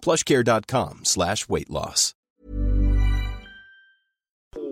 [0.00, 2.14] plushcare.com slash weight loss.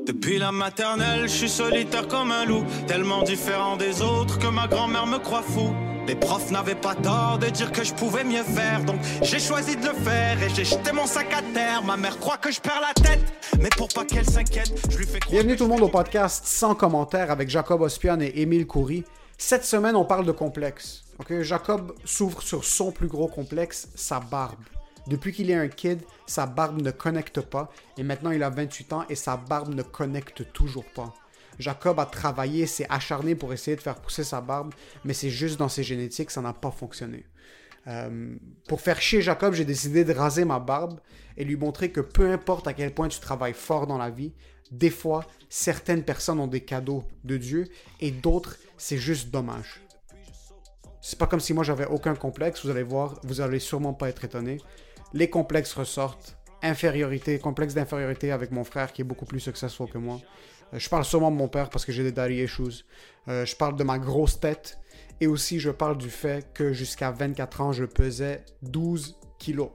[0.07, 4.69] Depuis la maternelle, je suis solitaire comme un loup, tellement différent des autres que ma
[4.69, 5.75] grand-mère me croit fou.
[6.07, 9.75] Les profs n'avaient pas tort de dire que je pouvais mieux faire, donc j'ai choisi
[9.77, 11.83] de le faire et j'ai jeté mon sac à terre.
[11.83, 13.21] Ma mère croit que je perds la tête,
[13.61, 15.33] mais pour pas qu'elle s'inquiète, je lui fais croire.
[15.33, 19.03] Bienvenue tout le monde au podcast sans commentaire avec Jacob Ospian et Émile Coury.
[19.39, 21.03] Cette semaine, on parle de complexe.
[21.19, 24.55] Ok, Jacob s'ouvre sur son plus gros complexe, sa barbe.
[25.07, 28.93] Depuis qu'il est un kid, sa barbe ne connecte pas et maintenant il a 28
[28.93, 31.15] ans et sa barbe ne connecte toujours pas.
[31.59, 35.59] Jacob a travaillé, s'est acharné pour essayer de faire pousser sa barbe, mais c'est juste
[35.59, 37.25] dans ses génétiques, ça n'a pas fonctionné.
[37.87, 38.35] Euh,
[38.69, 41.01] pour faire chier Jacob, j'ai décidé de raser ma barbe
[41.37, 44.33] et lui montrer que peu importe à quel point tu travailles fort dans la vie,
[44.73, 47.69] des fois, certaines personnes ont des cadeaux de Dieu
[48.01, 49.81] et d'autres, c'est juste dommage.
[51.01, 54.09] C'est pas comme si moi j'avais aucun complexe, vous allez voir, vous allez sûrement pas
[54.09, 54.59] être étonné.
[55.13, 56.37] Les complexes ressortent.
[56.63, 60.21] Infériorité, complexe d'infériorité avec mon frère qui est beaucoup plus successful que moi.
[60.73, 62.85] Euh, je parle sûrement de mon père parce que j'ai des daddy issues.
[63.29, 64.79] Euh, je parle de ma grosse tête.
[65.21, 69.71] Et aussi, je parle du fait que jusqu'à 24 ans, je pesais 12 kilos.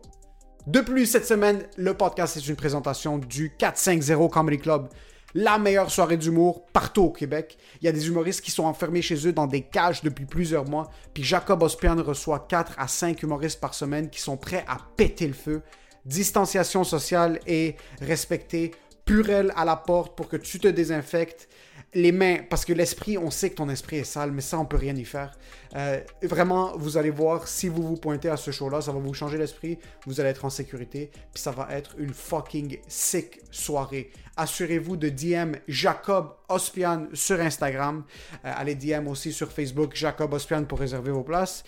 [0.67, 4.89] De plus, cette semaine, le podcast est une présentation du 450 Comedy Club,
[5.33, 7.57] la meilleure soirée d'humour partout au Québec.
[7.81, 10.65] Il y a des humoristes qui sont enfermés chez eux dans des cages depuis plusieurs
[10.65, 14.77] mois, puis Jacob Ospian reçoit 4 à 5 humoristes par semaine qui sont prêts à
[14.97, 15.61] péter le feu.
[16.05, 18.71] Distanciation sociale est respectée,
[19.05, 21.47] purelle à la porte pour que tu te désinfectes
[21.93, 24.65] les mains, parce que l'esprit, on sait que ton esprit est sale, mais ça, on
[24.65, 25.37] peut rien y faire.
[25.75, 29.13] Euh, vraiment, vous allez voir, si vous vous pointez à ce show-là, ça va vous
[29.13, 34.11] changer l'esprit, vous allez être en sécurité, puis ça va être une fucking sick soirée.
[34.37, 38.03] Assurez-vous de DM Jacob Ospian sur Instagram.
[38.45, 41.63] Euh, allez DM aussi sur Facebook Jacob Ospian pour réserver vos places.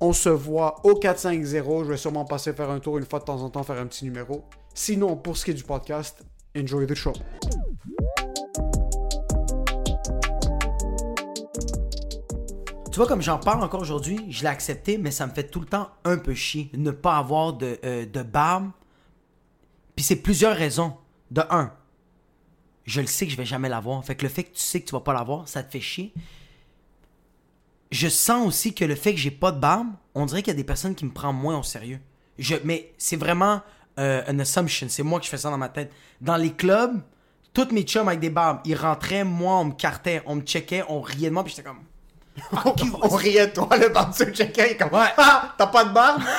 [0.00, 1.84] On se voit au 450.
[1.84, 3.86] Je vais sûrement passer faire un tour une fois de temps en temps, faire un
[3.86, 4.44] petit numéro.
[4.74, 6.22] Sinon, pour ce qui est du podcast,
[6.56, 7.12] enjoy the show.
[12.90, 15.60] Tu vois, comme j'en parle encore aujourd'hui, je l'ai accepté, mais ça me fait tout
[15.60, 18.70] le temps un peu chier ne pas avoir de, euh, de barbe.
[19.96, 20.94] Puis c'est plusieurs raisons.
[21.30, 21.72] De un,
[22.86, 24.04] je le sais que je vais jamais l'avoir.
[24.04, 25.80] Fait que le fait que tu sais que tu vas pas l'avoir, ça te fait
[25.80, 26.12] chier.
[27.90, 30.56] Je sens aussi que le fait que j'ai pas de barbe, on dirait qu'il y
[30.56, 32.00] a des personnes qui me prennent moins au sérieux.
[32.38, 33.62] Je, mais c'est vraiment
[33.98, 34.86] euh, une assumption.
[34.88, 35.92] C'est moi qui fais ça dans ma tête.
[36.20, 37.00] Dans les clubs,
[37.52, 40.84] toutes mes chums avec des barbes, ils rentraient, moi, on me cartait, on me checkait,
[40.88, 41.82] on riait de moi, puis j'étais comme.
[42.84, 42.98] You.
[43.02, 45.08] On riait de toi, le checker, il est comme Ouais.
[45.16, 46.22] Ah, t'as pas de barbe?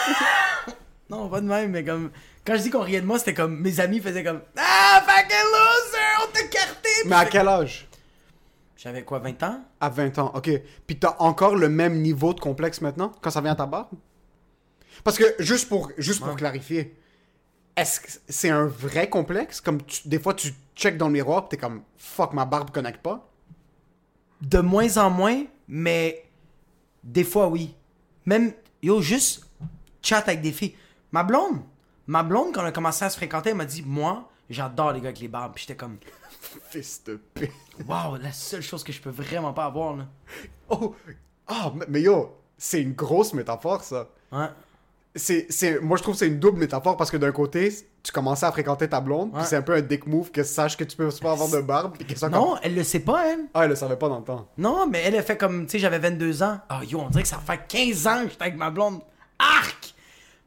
[1.10, 2.12] Non, pas de même, mais comme.
[2.46, 3.60] Quand je dis qu'on riait de moi, c'était comme.
[3.60, 4.42] Mes amis faisaient comme.
[4.58, 5.97] Ah, fucking loser,
[7.08, 7.88] Mais à quel âge?
[8.76, 9.62] J'avais quoi, 20 ans?
[9.80, 10.50] À 20 ans, ok.
[10.86, 13.90] Puis t'as encore le même niveau de complexe maintenant, quand ça vient à ta barbe?
[15.04, 16.96] Parce que, juste pour, juste pour clarifier,
[17.76, 19.62] est-ce que c'est un vrai complexe?
[19.62, 22.72] Comme tu- des fois, tu check dans le miroir, pis t'es comme fuck, ma barbe
[22.72, 23.28] connecte pas.
[24.42, 26.24] De moins en moins, mais
[27.04, 27.76] des fois oui.
[28.26, 28.54] Même,
[28.84, 29.48] yo, juste
[30.02, 30.76] chat avec des filles.
[31.12, 31.62] Ma blonde,
[32.06, 35.00] ma blonde, quand on a commencé à se fréquenter, elle m'a dit, moi, j'adore les
[35.02, 35.54] gars avec les barbes.
[35.56, 35.98] Puis j'étais comme,
[36.70, 37.52] Fils de p.
[37.88, 40.06] waouh, la seule chose que je peux vraiment pas avoir, là.
[40.70, 40.96] Oh,
[41.48, 44.08] ah, mais- mais yo, c'est une grosse métaphore, ça.
[44.32, 44.48] Ouais.
[45.16, 47.74] C'est, c'est, moi, je trouve que c'est une double métaphore parce que d'un côté,
[48.04, 49.40] tu commençais à fréquenter ta blonde, Ouais.
[49.40, 51.60] puis c'est un peu un dick move que sache que tu peux pas avoir de
[51.62, 53.46] barbe, puis que ça Non, elle le sait pas, elle.
[53.54, 54.48] Ah, elle le savait pas dans le temps.
[54.58, 56.60] Non, mais elle a fait comme, tu sais, j'avais 22 ans.
[56.70, 59.00] Ah, yo, on dirait que ça fait 15 ans que j'étais avec ma blonde.
[59.40, 59.96] Arc!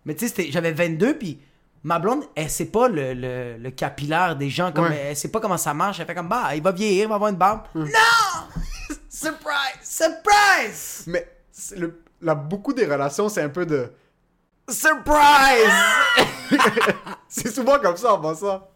[0.05, 1.41] Mais tu sais, j'avais 22, puis
[1.83, 5.07] ma blonde, elle sait pas le, le, le capillaire des gens, comme Ouais.
[5.11, 6.01] elle, sait pas comment ça marche.
[6.01, 7.63] Elle fait comme, bah, il va vieillir, il va avoir une barbe.
[7.75, 7.87] Non!
[9.09, 9.81] Surprise!
[9.83, 11.05] Surprise!
[11.07, 11.27] Mais
[11.77, 13.91] le, là, beaucoup des relations, c'est un peu de.
[14.69, 15.73] Surprise!
[17.29, 18.67] C'est souvent comme ça en passant.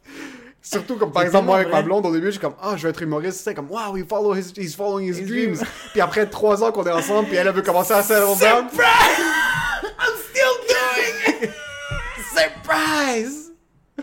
[0.63, 2.85] Surtout comme par exemple moi avec ma blonde au début, je suis comme ah je
[2.85, 5.55] vais être humoriste, c'est comme wow he follow his he's following his His dreams.
[5.57, 5.69] dreams.
[5.93, 8.67] Puis après trois ans qu'on est ensemble, puis elle, elle veut commencer à settle down.
[12.37, 13.53] Surprise!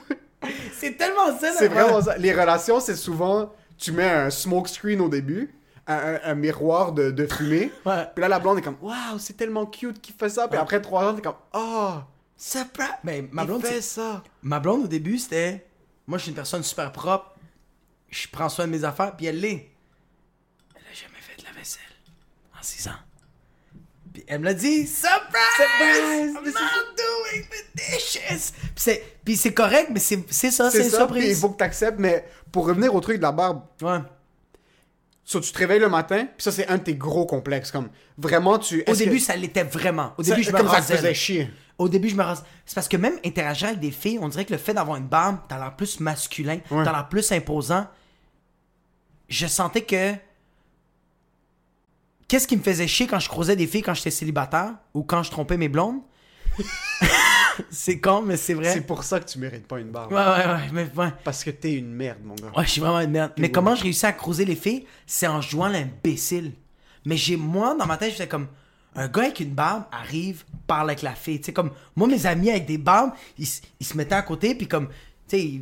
[0.73, 2.17] C'est tellement ça, C'est vraiment ça.
[2.17, 5.53] Les relations, c'est souvent tu mets un smoke screen au début,
[5.87, 7.71] un, miroir de, de fumée.
[7.85, 8.05] Ouais.
[8.15, 10.47] Puis là la blonde est comme waouh c'est tellement cute qu'il fait ça.
[10.47, 11.93] Puis après trois ans t'es comme oh
[12.37, 12.87] Surprise!
[13.03, 14.23] Mais ma il blonde, fait c'est- ça.
[14.41, 15.67] ma blonde, au début, c'était.
[16.07, 17.35] Moi, je suis une personne super propre.
[18.09, 19.69] Je prends soin de mes affaires, puis elle l'est.
[20.75, 21.83] Elle a jamais fait de la vaisselle
[22.59, 22.95] en 6 ans.
[24.13, 25.21] Puis elle me l'a dit, surprise!
[25.55, 26.33] Surprise!
[26.35, 28.51] I'm not doing the dishes!
[28.51, 30.83] Puis c'est, puis c'est correct, mais c'est, c'est ça, c'est une.
[30.83, 31.39] Puis il surprise.
[31.41, 31.97] faut que t'acceptes.
[31.99, 33.99] Mais pour revenir au truc de la barbe, Ouais.
[35.23, 37.71] So, tu te réveilles le matin, puis ça, c'est un de tes gros complexes.
[37.71, 38.83] Comme, vraiment, tu.
[38.85, 40.13] Au début, que- ça l'était vraiment.
[40.17, 41.49] Au ça- début, je me comme ça faisait chier.
[41.77, 42.43] Au début, je me rase.
[42.65, 45.07] C'est parce que même interagir avec des filles, on dirait que le fait d'avoir une
[45.07, 46.83] barbe, t'as l'air plus masculin, Ouais.
[46.83, 47.87] t'as l'air plus imposant.
[49.29, 50.13] Je sentais que.
[52.31, 55.21] Qu'est-ce qui me faisait chier quand je croisais des filles quand j'étais célibataire ou quand
[55.21, 55.99] je trompais mes blondes?
[57.69, 58.71] c'est con, mais c'est vrai.
[58.71, 60.13] C'est pour ça que tu mérites pas une barbe.
[60.13, 60.69] Ouais, ouais, ouais.
[60.71, 61.09] Mais, ouais.
[61.25, 62.53] Parce que t'es une merde, mon gars.
[62.55, 63.33] Ouais, je suis vraiment une merde.
[63.37, 63.51] Mais ouais.
[63.51, 66.53] comment je réussis à croiser les filles, c'est en jouant l'imbécile.
[67.03, 68.47] Mais j'ai moi dans ma tête, j'étais comme
[68.95, 71.41] un gars avec une barbe arrive, parle avec la fille.
[71.41, 73.47] Tu sais comme moi mes amis avec des barbes, ils,
[73.81, 74.87] ils se mettaient à côté puis comme
[75.27, 75.61] tu sais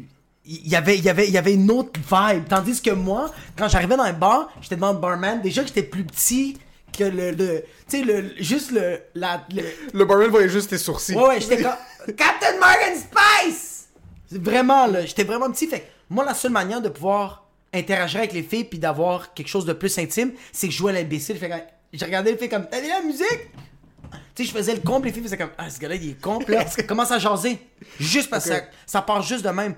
[0.50, 3.68] y avait il y avait il y avait une autre vibe tandis que moi quand
[3.68, 6.58] j'arrivais dans un bar, j'étais devant le barman, déjà que j'étais plus petit
[6.98, 9.64] que le, le tu sais le juste le la le,
[9.94, 11.16] Le barman voyait juste tes sourcils.
[11.16, 11.76] Ouais, ouais, j'étais comme
[12.16, 13.70] Captain Morgan Spice!
[14.32, 15.68] Vraiment, là, j'étais vraiment petit.
[15.68, 19.66] Fait moi, la seule manière de pouvoir interagir avec les filles puis d'avoir quelque chose
[19.66, 21.38] de plus intime, c'est que je jouais à l'imbécile.
[21.38, 21.56] Fait que
[21.94, 23.52] j'ai regardé les filles comme T'as vu la musique?
[24.34, 26.22] Tu sais, je faisais le puis les filles faisaient comme Ah, ce gars-là, il est
[26.22, 26.40] con.
[26.48, 27.60] Là, commence à jaser.
[28.00, 29.76] Juste parce que ça, ça part juste de même.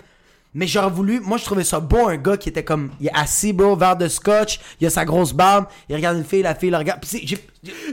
[0.54, 3.14] Mais j'aurais voulu, moi je trouvais ça beau un gars qui était comme, il est
[3.14, 6.56] assis, bro, verre de scotch, il a sa grosse barbe, il regarde une fille, la
[6.56, 7.00] fille le regarde.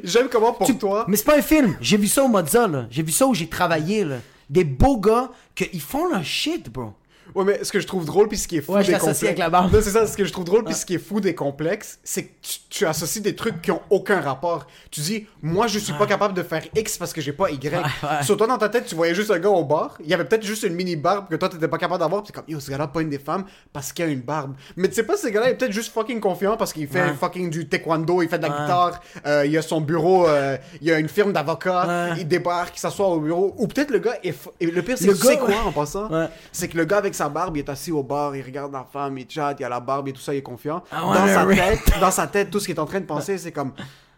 [0.02, 1.05] J'aime comment pour tu- toi.
[1.08, 1.76] Mais c'est pas un film.
[1.81, 2.87] J'ai vu ça au Mozza, là.
[2.90, 4.16] J'ai vu ça où j'ai travaillé, là.
[4.50, 6.94] Des beaux gars qu'ils font leur shit, bro.
[7.34, 8.98] Ouais, mais ce que je trouve drôle, puis ce qui est fou Ouais, je des
[8.98, 9.22] complexes.
[9.22, 9.72] avec la barbe.
[9.72, 11.98] Non, c'est ça, ce que je trouve drôle, puis ce qui est fou des complexes,
[12.04, 14.66] c'est que tu, tu associes des trucs qui ont aucun rapport.
[14.90, 17.75] Tu dis, moi, je suis pas capable de faire X parce que j'ai pas Y.
[17.75, 18.22] ouais.
[18.22, 20.25] Sur toi, dans ta tête, tu voyais juste un gars au bar, il y avait
[20.25, 22.70] peut-être juste une mini barbe que toi, t'étais pas capable d'avoir, puis comme, yo, ce
[22.70, 24.54] gars-là, pas une des femmes parce qu'il a une barbe.
[24.76, 27.12] Mais tu sais pas, ce gars-là, il est peut-être juste fucking confiant parce qu'il fait
[27.14, 30.90] fucking du taekwondo, il fait de la guitare, euh, il a son bureau, euh, il
[30.90, 33.54] a une firme d'avocats, il débarque, il s'assoit au bureau.
[33.58, 34.30] Ou peut-être le gars est.
[34.30, 36.08] f- et Le pire, c'est que tu sais quoi en passant?
[36.10, 36.26] Ouais.
[36.52, 38.84] C'est que le gars avec sa barbe, il est assis au bar, il regarde la
[38.84, 40.82] femme, il chatte, il a la barbe et tout ça, il est confiant.
[40.92, 43.38] I Dans sa tête, dans sa tête, tout ce qu'il est en train de penser,
[43.38, 43.72] c'est comme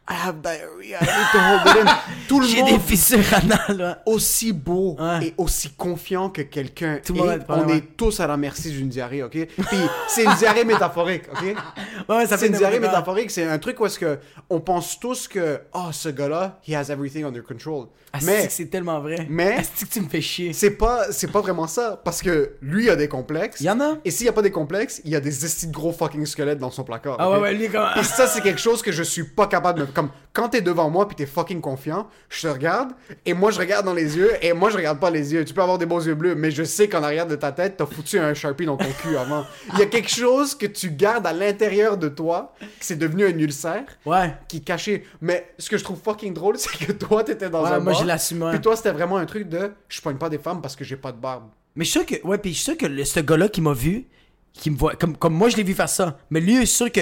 [0.08, 1.96] I have diarrhea, I need to hold it in.
[2.28, 4.12] Tout le J'ai monde des fissures anales, ouais.
[4.12, 5.28] aussi beau Ouais.
[5.28, 8.26] et aussi confiant que quelqu'un Tout est, le monde est- on ouais, est tous à
[8.26, 9.30] la merci d'une diarrhée, ok?
[9.46, 11.54] Puis c'est une diarrhée métaphorique, ok?
[12.08, 12.88] Ouais, ça C'est une diarrhée quoi.
[12.88, 14.18] métaphorique, c'est un truc où est-ce que
[14.48, 17.86] on pense tous que oh ce gars-là, he has everything under control.
[18.12, 19.26] Asti Mais que c'est tellement vrai.
[19.30, 20.52] mais- Asti que tu me fais chier.
[20.52, 23.60] c'est pas c'est pas vraiment ça parce que lui a des complexes.
[23.60, 23.98] Il y en a.
[24.04, 26.26] Et s'il y a pas des complexes, il y a des estis de gros fucking
[26.26, 27.14] squelettes dans son placard.
[27.20, 27.36] Ah ok?
[27.36, 27.86] ouais, ouais, lui, comme.
[27.96, 29.84] Et ça, c'est quelque chose que je suis pas capable de.
[29.90, 32.90] Comme quand t'es devant moi puis t'es fucking confiant, je te regarde
[33.26, 35.44] et moi je regarde dans les yeux et moi je regarde pas les yeux.
[35.44, 37.76] Tu peux avoir des beaux yeux bleus, mais je sais qu'en arrière de ta tête,
[37.76, 39.44] t'as foutu un sharpie dans ton cul avant.
[39.74, 43.24] Il y a quelque chose que tu gardes à l'intérieur de toi, que c'est devenu
[43.26, 44.34] un ulcère, Ouais.
[44.48, 45.04] qui est caché.
[45.20, 47.92] Mais ce que je trouve fucking drôle, c'est que toi t'étais dans Ouais, un moi,
[47.92, 48.46] bar, je l'assume.
[48.50, 50.96] Puis toi c'était vraiment un truc de, je pogne pas des femmes parce que j'ai
[50.96, 51.44] pas de barbe.
[51.76, 52.26] Mais je suis sûr que.
[52.26, 54.06] Ouais, puis je suis sûr que le- ce gars-là qui m'a vu,
[54.52, 54.94] qui me voit.
[54.96, 56.18] Comme, comme moi, je l'ai vu faire ça.
[56.30, 57.00] Mais lui, je suis sûr que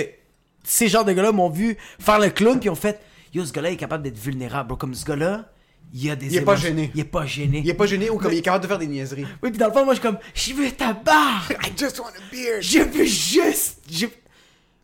[0.64, 3.00] ces genres de gars-là m'ont vu faire le clown, puis ont fait
[3.34, 4.76] Yo, ce gars-là est capable d'être vulnérable, bro.
[4.76, 5.50] Comme ce gars-là,
[5.92, 6.26] il a des.
[6.26, 6.90] Il est pas gêné.
[6.94, 7.60] Il est pas gêné.
[7.64, 9.26] Il est pas gêné ou comme il est capable de faire des niaiseries.
[9.42, 11.98] Oui, puis dans le fond, moi, je suis comme Je veux ta barre I just
[11.98, 12.60] want a beard.
[12.62, 13.80] Je veux juste.
[13.90, 14.06] Je...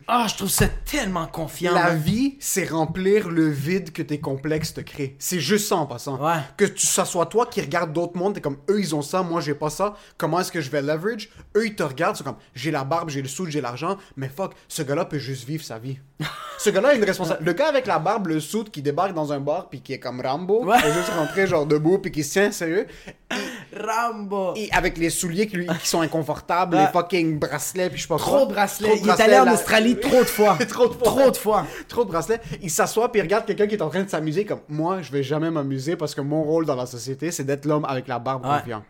[0.07, 1.73] Ah, je trouve ça tellement confiant.
[1.73, 5.17] La vie, c'est remplir le vide que tes complexes te créent.
[5.19, 6.23] C'est juste ça en passant.
[6.23, 6.41] Ouais.
[6.57, 9.23] Que tu, ça soit toi qui regarde d'autres mondes, t'es comme eux ils ont ça,
[9.23, 9.97] moi j'ai pas ça.
[10.19, 11.31] Comment est-ce que je vais leverage?
[11.57, 14.29] Eux ils te regardent, c'est comme j'ai la barbe, j'ai le sou, j'ai l'argent, mais
[14.29, 15.99] fuck, ce gars-là peut juste vivre sa vie.
[16.59, 17.45] ce gars-là a une responsabilité.
[17.45, 19.99] Le gars avec la barbe, le sou qui débarque dans un bar puis qui est
[19.99, 20.77] comme Rambo, Ouais.
[20.77, 22.87] qui peut juste rentrer genre debout puis qui se tient sérieux,
[23.77, 24.55] Rambo.
[24.57, 26.83] et avec les souliers qui, lui- qui sont inconfortables, Ouais.
[26.87, 28.89] les fucking bracelets puis je sais pas Trop de bracelets.
[28.89, 30.57] Trop de Il est allé en Australie trop de fois.
[30.69, 31.03] Trop de fois.
[31.05, 31.67] Trop de fois.
[31.89, 32.41] trop de bracelets.
[32.63, 35.11] Il s'assoit puis il regarde quelqu'un qui est en train de s'amuser comme moi, je
[35.11, 38.19] vais jamais m'amuser parce que mon rôle dans la société, c'est d'être l'homme avec la
[38.19, 38.59] barbe Ouais.
[38.61, 38.85] confiant.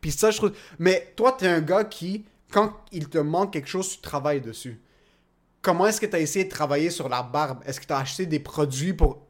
[0.00, 0.52] Puis ça, je trouve.
[0.78, 4.80] Mais toi, t'es un gars qui, quand il te manque quelque chose, tu travailles dessus.
[5.62, 7.62] Comment est-ce que t'as essayé de travailler sur la barbe?
[7.64, 9.24] Est-ce que t'as acheté des produits pour.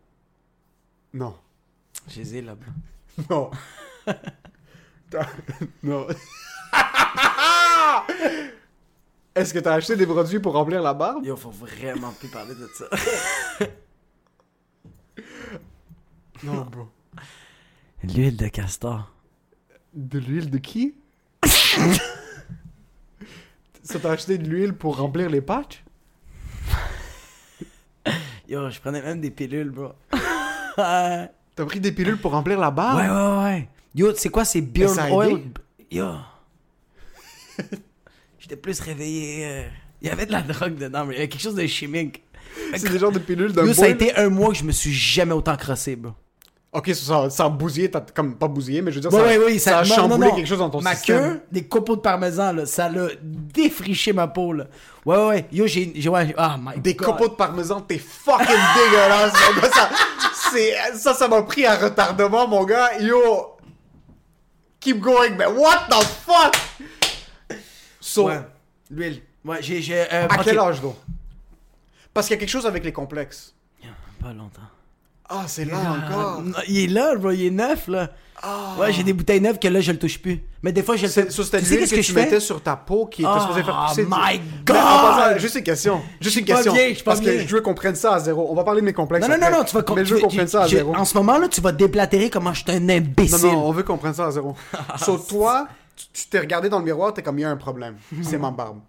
[1.13, 1.37] Non.
[2.09, 2.71] Je les ai là, bro.
[3.29, 3.51] Non.
[5.83, 6.07] Non.
[9.35, 11.23] Est-ce que t'as acheté des produits pour remplir la barbe?
[11.25, 12.87] Yo, faut vraiment plus parler de ça.
[16.43, 16.89] Non, bro.
[18.03, 19.13] L'huile de castor.
[19.95, 20.97] De l'huile de qui?
[23.85, 25.85] Ça t'a acheté de l'huile pour remplir les patchs?
[28.53, 29.93] Yo, je prenais même des pilules, bro.
[30.13, 32.99] ouais, T'as pris des pilules pour remplir la barbe?
[32.99, 33.69] ouais, ouais.
[33.95, 34.85] Yo, c'est quoi, c'est aidé?
[35.11, 35.41] Oil?
[35.91, 36.07] Yo.
[38.39, 39.47] J'étais plus réveillé.
[39.47, 39.63] euh,
[40.03, 42.23] Il y avait de la drogue dedans, mais il y avait quelque chose de chimique.
[42.77, 44.73] C'est des genres de pilules d'un Yo, ça a été un mois que je me
[44.73, 46.13] suis jamais autant crossé, bro.
[46.75, 49.23] Ok, ça, ça, ça a bousillé, ta- comme pas bousillé, mais je veux dire, ça,
[49.23, 50.37] ouais, oui, ça a non, chamboulé non, non.
[50.37, 51.19] quelque chose dans ton ma système.
[51.35, 54.65] queue, des copeaux de parmesan, là, ça l'a défriché ma peau, là.
[55.05, 55.47] Ouais, ouais, ouais.
[55.53, 55.93] Yo, j'ai.
[55.95, 57.09] j'ai- Ouais, ah, my Des God.
[57.09, 59.71] copeaux de parmesan, t'es fucking dégueulasse, mon gars.
[59.71, 59.91] Ça,
[60.51, 62.99] c'est, ça, ça m'a pris à retardement, mon gars.
[63.01, 63.57] Yo,
[64.81, 66.57] keep going, mais what the fuck?
[68.01, 68.41] So, Ouais.
[68.91, 69.21] L'huile.
[69.45, 69.83] Ouais, j'ai.
[69.83, 70.97] j'ai euh, à quel âge, donc?
[72.15, 73.55] Parce qu'il y a quelque chose avec les complexes.
[74.21, 74.61] Pas longtemps.
[75.29, 76.43] Ah, c'est là Ah, encore.
[76.43, 78.11] non, il est là, bro, il est neuf, là.
[78.79, 80.41] Ouais, j'ai des bouteilles neuves que là, je le touche plus.
[80.65, 82.25] Mais des fois, je le C'est, so, Tu sais qu'est-ce que, que tu je fais?
[82.25, 84.05] mettais sur ta peau qui était Oh, supposée faire pousser.
[84.05, 84.77] du- my God!
[84.77, 86.01] passant, juste une question.
[86.21, 86.73] Juste une question.
[86.73, 87.47] bien, parce que bien.
[87.47, 88.49] je veux qu'on prenne ça à zéro.
[88.51, 89.29] On va parler de mes complexes.
[89.29, 90.75] Non, non, non, non, tu vas Mais je veux tu- qu'on prenne ça à tu-
[90.75, 90.95] zéro.
[90.97, 93.43] En ce moment, là, tu vas déblatérer comment je suis un Non, imbécile.
[93.53, 94.57] non, on veut qu'on prenne ça à zéro.
[94.99, 97.57] so, toi, tu- tu t'es regardé dans le miroir, t'es comme, il y a un
[97.57, 97.95] problème.
[98.23, 98.81] C'est ma barbe.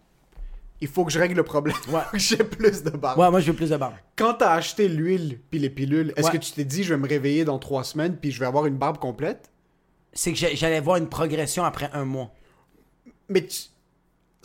[0.83, 1.77] Il faut que je règle le problème.
[1.87, 2.01] Ouais.
[2.19, 3.17] J'ai plus de barbe.
[3.17, 3.93] Ouais, moi, je veux plus de barbe.
[4.17, 6.33] Quand t'as acheté l'huile puis les pilules, est-ce Ouais.
[6.33, 8.65] que tu t'es dit, je vais me réveiller dans trois semaines puis je vais avoir
[8.65, 9.49] une barbe complète?
[10.11, 12.33] C'est que j'allais voir une progression après un mois.
[13.29, 13.61] Mais tu...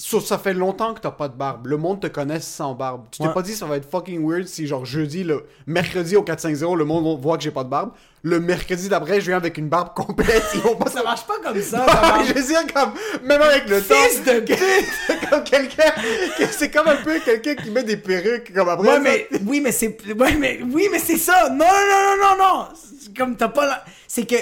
[0.00, 1.66] so, ça fait longtemps que t'as pas de barbe.
[1.66, 3.06] Le monde te connaît sans barbe.
[3.10, 3.34] Tu t'es Ouais.
[3.34, 6.84] pas dit ça va être fucking weird si genre jeudi, le mercredi au 450, le
[6.84, 7.90] monde voit que j'ai pas de barbe.
[8.22, 10.42] Le mercredi d'après, je viens avec une barbe complète.
[10.54, 11.84] Ils vont pas Ça marche pas comme ça.
[11.86, 12.28] Marche.
[12.28, 12.92] je veux dire, comme,
[13.24, 13.94] même avec le temps.
[13.94, 15.20] Fils de pute!
[15.30, 15.92] comme quelqu'un.
[16.36, 18.88] que C'est comme un peu quelqu'un qui met des perruques, comme après.
[18.88, 21.48] Ouais, ça- mais, oui, mais c'est, ouais, mais, oui, mais c'est ça.
[21.50, 22.68] Non, non, non, non, non, non.
[23.16, 23.84] Comme t'as pas la...
[24.06, 24.36] C'est que,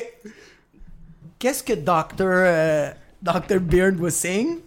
[1.38, 2.04] qu'est-ce que Dr.
[2.20, 2.90] euh,
[3.22, 3.60] Dr.
[3.60, 4.58] Beard was saying?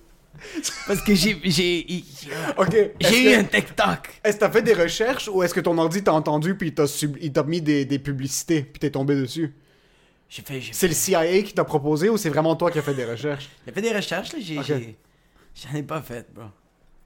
[0.88, 2.06] Parce que j'ai, j'ai, il-
[2.58, 2.74] Ok.
[2.74, 4.10] est-ce j'ai que- eu un TikTok.
[4.24, 6.74] Est-ce que t'as fait des recherches ou est-ce que ton ordi t'a entendu puis il
[6.74, 9.54] t'a sub- il t'a mis des, des publicités puis t'es tombé dessus?
[10.30, 12.94] J'ai fait, C'est le CIA qui t'a proposé ou c'est vraiment toi qui as fait
[12.94, 13.50] des recherches?
[13.66, 14.40] J'ai fait des recherches, là.
[15.56, 16.46] J'en ai pas fait, bro.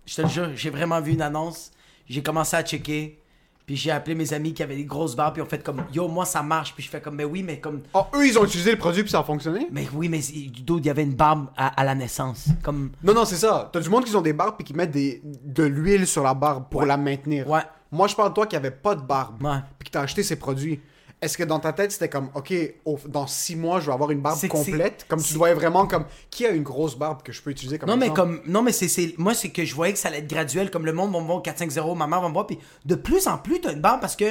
[0.05, 1.71] Je te le jure, j'ai vraiment vu une annonce.
[2.09, 3.17] J'ai commencé à checker.
[3.65, 5.35] Puis j'ai appelé mes amis qui avaient des grosses barbes.
[5.35, 6.73] Puis on fait comme, yo, moi ça marche.
[6.73, 9.03] Puis je fais comme, mais oui, mais comme, Oh, eux, ils ont utilisé le produit
[9.03, 9.67] puis ça a fonctionné?
[9.71, 10.19] mais oui, mais
[10.65, 12.47] d'où il y avait une barbe à, à la naissance.
[12.61, 13.69] Comme, Non, non, c'est ça.
[13.71, 16.33] T'as du monde qui ont des barbes puis qui mettent des, de l'huile sur la
[16.33, 17.49] barbe pour la maintenir.
[17.49, 17.61] Ouais.
[17.91, 19.59] Moi, je parle de toi qui avait pas de barbe Ouais.
[19.79, 20.79] puis qui t'a acheté ces produits.
[21.23, 22.53] Est-ce que dans ta tête, c'était comme, OK,
[22.85, 25.05] au- dans six mois, je vais avoir une barbe C'est que c'est- complète?
[25.07, 27.79] Comme tu c'est- dois vraiment comme, qui a une grosse barbe que je peux utiliser
[27.79, 28.39] comme Non, mais exemple?
[28.39, 28.51] comme.
[28.51, 28.87] Non, mais c'est.
[28.87, 30.69] c'est- Moi, c'est que je voyais que ça allait être graduel.
[30.69, 32.45] Comme le monde va me voir au 4-5-0, ma mère va me voir.
[32.45, 34.25] Puis de plus en plus, t'as une barbe parce que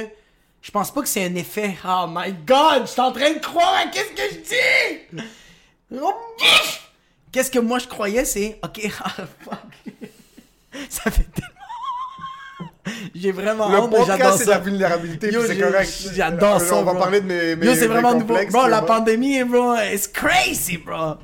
[0.61, 1.75] je pense pas que c'est un effet.
[1.85, 4.39] Oh my god, je suis en train de croire à qu'est-ce que je
[5.19, 5.23] dis!
[5.99, 6.89] Oh, pff!
[7.31, 8.59] Qu'est-ce que moi je croyais, c'est.
[8.63, 9.09] Ok, ah,
[9.41, 9.57] fuck.
[10.89, 11.49] Ça fait tellement.
[13.15, 16.07] J'ai vraiment Le hâte, mais j'adore c'est la vulnérabilité, c'est correct.
[16.13, 16.75] J'adore Euh, ça.
[16.75, 17.01] On va bro.
[17.01, 18.35] parler de mes, mes Yo, c'est vraiment nouveau.
[18.51, 21.15] Bro, la pandémie, bro, it's crazy, bro.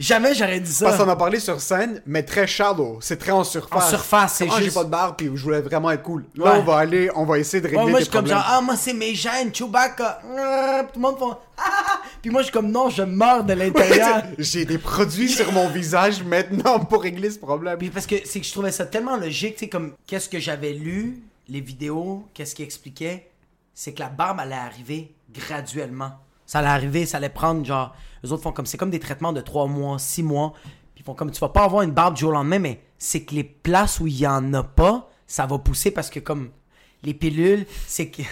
[0.00, 0.86] Jamais j'aurais dit ça.
[0.86, 2.98] Parce qu'on a parlé sur scène, mais très shallow.
[3.00, 3.84] C'est très en surface.
[3.84, 6.24] En surface, c'est Ah, j'ai juste- pas de barbe, puis je voulais vraiment être cool.
[6.36, 6.50] Là, Ouais.
[6.58, 8.44] on va aller, on va essayer de régler Ouais, moi, je tes suis comme genre,
[8.44, 10.20] ah, moi, c'est mes gènes, Chewbacca.
[10.36, 11.24] Ah, Tout le monde fait,
[11.58, 11.91] ah, ah, ah.
[12.22, 14.22] Puis moi, je suis comme, non, je meurs de l'intérieur.
[14.38, 17.76] J'ai des produits sur mon visage maintenant pour régler ce problème.
[17.76, 20.38] Puis parce que c'est que je trouvais ça tellement logique, tu sais, comme, qu'est-ce que
[20.38, 23.28] j'avais lu, les vidéos, qu'est-ce qui expliquait,
[23.74, 26.12] c'est que la barbe allait arriver graduellement.
[26.46, 29.32] Ça allait arriver, ça allait prendre, genre, les autres font comme, c'est comme des traitements
[29.32, 30.52] de 3 mois, 6 mois.
[30.94, 32.82] Puis ils font comme, tu vas pas avoir une barbe du jour au lendemain, mais
[32.98, 36.20] c'est que les places où il y en a pas, ça va pousser parce que,
[36.20, 36.50] comme,
[37.02, 38.22] les pilules, c'est que.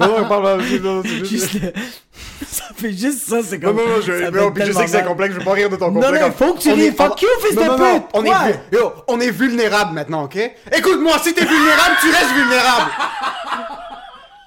[0.00, 0.56] Non, non, parle pas.
[0.56, 1.72] non, c'est juste- Juste le-
[2.50, 3.76] ça fait juste ça, c'est Non, comme.
[3.78, 5.68] non, non, je, fait oh, puis je sais que c'est complexe, je veux pas rire
[5.70, 6.24] de ton Non, complexe.
[6.26, 6.86] non, faut que tu ris.
[6.86, 8.08] est- Fuck you, fils non, de non, non, pute.
[8.14, 8.38] On est, Quoi?
[8.72, 10.36] yo, on est vulnérable maintenant, ok?
[10.76, 12.90] Écoute-moi, si t'es vulnérable, tu restes vulnérable.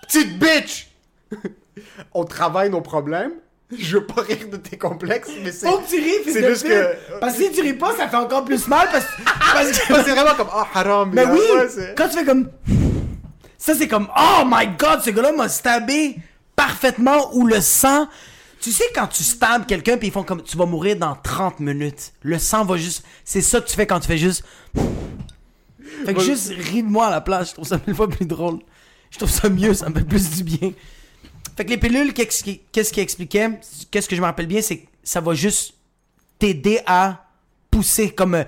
[0.08, 0.88] Petite bitch.
[2.14, 3.32] on travaille nos problèmes.
[3.78, 5.68] Je veux pas rire de tes complexes, mais c'est.
[5.68, 6.72] Faut que tu ris, fils C'est de juste pute.
[6.72, 9.06] que- Parce que si tu ris pas, ça fait encore plus mal parce,
[9.54, 9.94] parce que.
[10.06, 11.12] c'est vraiment comme, ah, haram.
[11.14, 12.48] Mais oui, ouais, quand tu fais comme.
[13.58, 14.08] Ça, c'est comme.
[14.18, 16.18] Oh my god, ce gars-là m'a stabé
[16.56, 18.08] parfaitement où le sang.
[18.60, 20.44] Tu sais, quand tu stabs quelqu'un, puis ils font comme.
[20.44, 22.14] Tu vas mourir dans 30 minutes.
[22.22, 23.04] Le sang va juste.
[23.24, 24.44] C'est ça que tu fais quand tu fais juste.
[26.06, 27.50] Fait que juste ris de moi à la place.
[27.50, 28.60] Je trouve ça mille fois plus drôle.
[29.10, 30.74] Je trouve ça mieux, ça me fait plus du bien.
[31.56, 33.60] Fait que les pilules, qu'est-ce qui, qui expliquait?
[33.90, 35.74] Qu'est-ce que je me rappelle bien, c'est que ça va juste
[36.38, 37.26] t'aider à
[37.72, 38.44] pousser comme euh,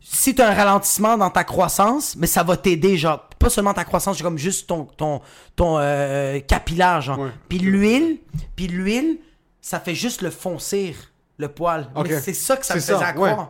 [0.00, 3.84] si t'as un ralentissement dans ta croissance, mais ça va t'aider genre pas seulement ta
[3.84, 5.20] croissance, comme juste ton ton
[5.54, 7.18] ton euh, capillaire genre.
[7.18, 7.30] Ouais.
[7.48, 8.18] Puis l'huile,
[8.54, 9.18] puis l'huile,
[9.60, 10.94] ça fait juste le foncir
[11.38, 11.90] le poil.
[11.94, 12.08] Ok.
[12.08, 13.38] Mais c'est ça que ça me faisait ça, à croire.
[13.38, 13.44] ouais.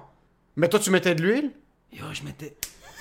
[0.56, 1.52] Mais toi, tu mettais de l'huile?
[1.92, 2.56] Yo, je m'étais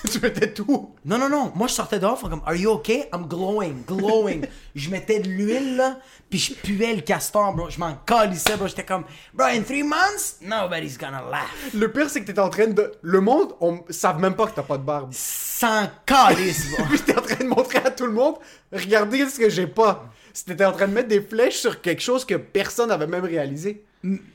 [0.10, 0.94] Tu mettais tout.
[1.04, 1.52] Non, non, non.
[1.54, 3.08] Moi, je sortais dehors, comme, Are you okay?
[3.12, 4.46] I'm glowing, glowing.
[4.74, 5.98] je mettais de l'huile, là,
[6.30, 7.68] puis je puais le castor, bro.
[7.68, 8.68] Je m'en calissais, bro.
[8.68, 11.72] J'étais comme, Bro, in three months, nobody's gonna laugh.
[11.74, 12.92] Le pire, c'est que t'étais en train de.
[13.02, 15.10] Le monde, on savent même pas que t'as pas de barbe.
[15.12, 16.84] Sans calice, bro.
[16.88, 18.36] Puis t'es en train de montrer à tout le monde,
[18.72, 20.04] regardez ce que j'ai pas.
[20.44, 23.84] T'étais en train de mettre des flèches sur quelque chose que personne n'avait même réalisé.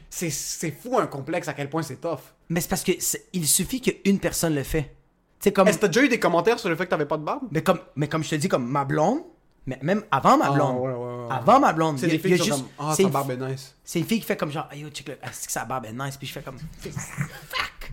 [0.10, 2.20] C'est c'est fou un complexe à quel point c'est tough.
[2.50, 2.92] Mais c'est parce que
[3.34, 4.92] il suffit qu'une personne le fait.
[5.42, 5.68] Tu sais, comme.
[5.68, 7.44] Est-ce que t'as déjà eu des commentaires sur le fait que t'avais pas de barbe?
[7.52, 9.22] Mais comme, mais comme je te dis, comme ma blonde,
[9.66, 10.78] mais même avant ma Ah, blonde.
[10.78, 11.28] ouais, ouais, ouais.
[11.34, 11.98] Avant ma blonde.
[12.00, 13.04] C'est il y a- des il y filles a qui sont juste- comme Ah, c'est
[13.04, 13.76] ta une barbe est nice.
[13.84, 15.94] C'est une fille qui fait comme genre, yo, check le, est-ce que sa barbe est
[15.94, 16.16] nice?
[16.18, 17.92] Puis je fais comme, fuck.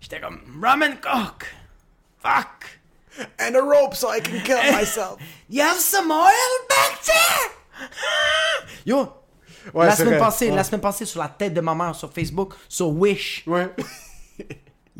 [0.00, 1.46] J'étais comme, rum and coke.
[2.22, 2.78] Fuck.
[3.40, 5.16] And a rope so I can kill myself.
[5.48, 7.88] You have some oil back there?
[8.86, 9.08] Yo,
[9.74, 10.18] Ouais, la c'est semaine vrai.
[10.26, 10.56] passée, Ouais.
[10.56, 13.70] la semaine passée sur la tête de ma mère sur Facebook, sur Wish, Ouais.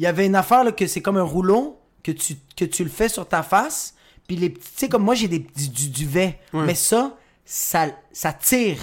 [0.01, 2.85] Il y avait une affaire là, que c'est comme un rouleau que tu, que tu
[2.85, 3.95] le fais sur ta face,
[4.27, 7.89] puis les petits, tu sais comme moi j'ai des du, du duvet, mais ça, ça,
[8.11, 8.79] ça tire.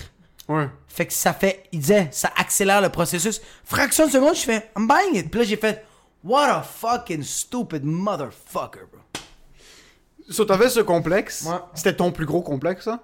[0.48, 0.70] Ouais.
[0.88, 3.42] Fait que ça fait, il disait, ça accélère le processus.
[3.64, 5.32] Fraction de seconde, je fais, I'm buying it.
[5.32, 5.84] Puis là, j'ai fait,
[6.24, 9.02] what a fucking stupid motherfucker, bro.
[10.30, 11.48] So, t'avais ce complexe?
[11.48, 11.58] Ouais.
[11.74, 13.04] C'était ton plus gros complexe, ça?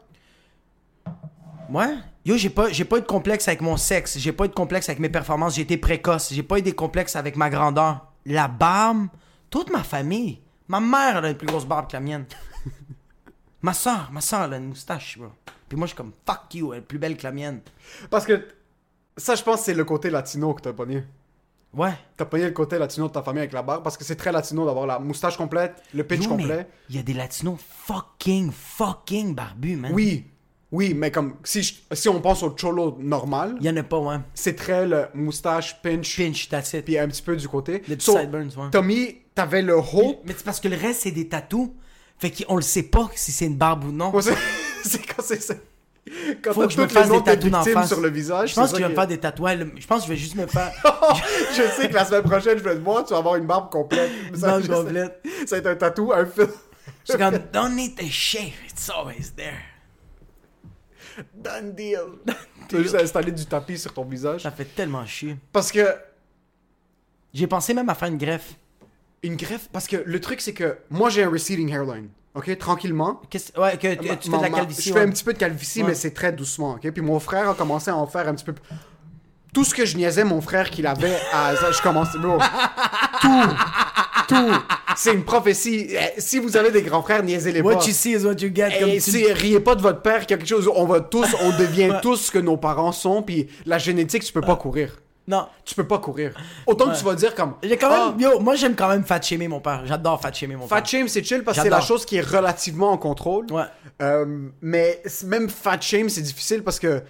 [1.74, 1.98] Ouais?
[2.24, 4.20] Yo, j'ai pas, j'ai pas eu de complexe avec mon sexe.
[4.20, 5.56] J'ai pas eu de complexe avec mes performances.
[5.56, 6.32] J'ai été précoce.
[6.32, 8.14] J'ai pas eu des complexes avec ma grandeur.
[8.26, 9.08] La barbe,
[9.50, 10.40] toute ma famille.
[10.68, 12.26] Ma mère, elle a une plus grosse barbe que la mienne.
[13.62, 15.30] ma soeur, ma soeur, elle a une moustache, bro.
[15.68, 17.60] Puis moi, je suis comme, fuck you, elle est plus belle que la mienne.
[18.10, 18.48] Parce que
[19.18, 21.04] ça, je pense, c'est le côté latino que t'as pogné.
[21.74, 21.94] Ouais.
[22.16, 24.32] T'as pogné le côté latino de ta famille avec la barbe parce que c'est très
[24.32, 26.68] latino d'avoir la moustache complète, le pitch Yo, complet.
[26.90, 29.92] Il y a des latinos fucking, fucking barbus, man.
[29.92, 30.28] Oui,
[30.74, 33.84] oui, mais comme si, je- si on pense au cholo normal, Il y en a
[33.84, 34.18] pas, ouais.
[34.34, 36.84] c'est très le moustache, pinch, Pinch, that's it.
[36.84, 37.84] puis un petit peu du côté.
[37.88, 38.82] Les So, sideburns, ouais.
[38.82, 40.22] Mis, t'avais le haut.
[40.26, 41.70] Mais c'est parce que le reste, c'est des tatous.
[42.18, 44.12] Fait qu'on le sait pas si c'est une barbe ou non.
[44.14, 44.22] Ouais,
[44.84, 45.54] c'est quand c'est ça.
[46.44, 47.88] Quand Faut que je me fasse des face.
[47.88, 48.50] sur le visage.
[48.50, 49.66] Je pense que je vais me faire des tatouages.
[49.78, 50.72] Je pense que je vais juste me faire.
[51.56, 53.70] je sais que la semaine prochaine, je vais te voir, tu vas avoir une barbe
[53.72, 54.10] complète.
[54.34, 55.22] Ça, barbe complète.
[55.46, 56.48] Ça va être un tatou, un fil.
[57.06, 59.60] Je suis comme, don't need to shave, it's always there.
[61.36, 62.00] Done deal.
[62.70, 64.44] Tu vas juste installer du tapis sur ton visage.
[64.44, 65.38] Ça fait tellement chier.
[65.52, 65.86] Parce que
[67.34, 68.54] J'ai pensé même à faire une greffe.
[69.22, 72.10] Une greffe, parce que le truc, c'est que moi, j'ai un receding hairline.
[72.36, 72.58] OK?
[72.58, 73.22] Tranquillement.
[73.58, 74.82] Ouais, que tu, Ma- tu fais de la ma- calvitie.
[74.90, 75.06] Je fais ouais.
[75.06, 75.90] un petit peu de calvitie, Ouais.
[75.90, 76.72] mais c'est très doucement.
[76.76, 76.90] OK?
[76.92, 78.54] Puis mon frère a commencé à en faire un petit peu.
[79.54, 81.54] Tout ce que je niaisais, mon frère qu'il avait à.
[81.56, 82.12] Je commence.
[82.18, 82.38] Bro.
[83.22, 83.56] Tout.
[84.28, 84.54] Tout.
[84.98, 85.88] C'est une prophétie.
[85.92, 87.70] Eh, Si vous avez des grands frères, niaisez-les pas.
[87.76, 88.80] What you see is what you get.
[88.80, 91.50] Comme Et tu- si riez pas de votre père, quelque chose, on va tous, on
[91.58, 95.00] devient tous ce que nos parents sont, puis la génétique, tu peux pas courir.
[95.26, 95.48] Non.
[95.64, 96.34] Tu peux pas courir.
[96.68, 97.54] Autant que tu vas dire comme.
[97.64, 98.20] J'ai quand Ah, même.
[98.20, 99.84] Yo, moi, j'aime quand même fat shamer mon père.
[99.86, 100.86] J'adore fat shamer mon Fat père.
[100.86, 103.46] shame, c'est chill parce que c'est la chose qui est relativement en contrôle.
[103.50, 103.64] Ouais.
[104.02, 107.02] Euh, mais même fat shame, c'est difficile parce que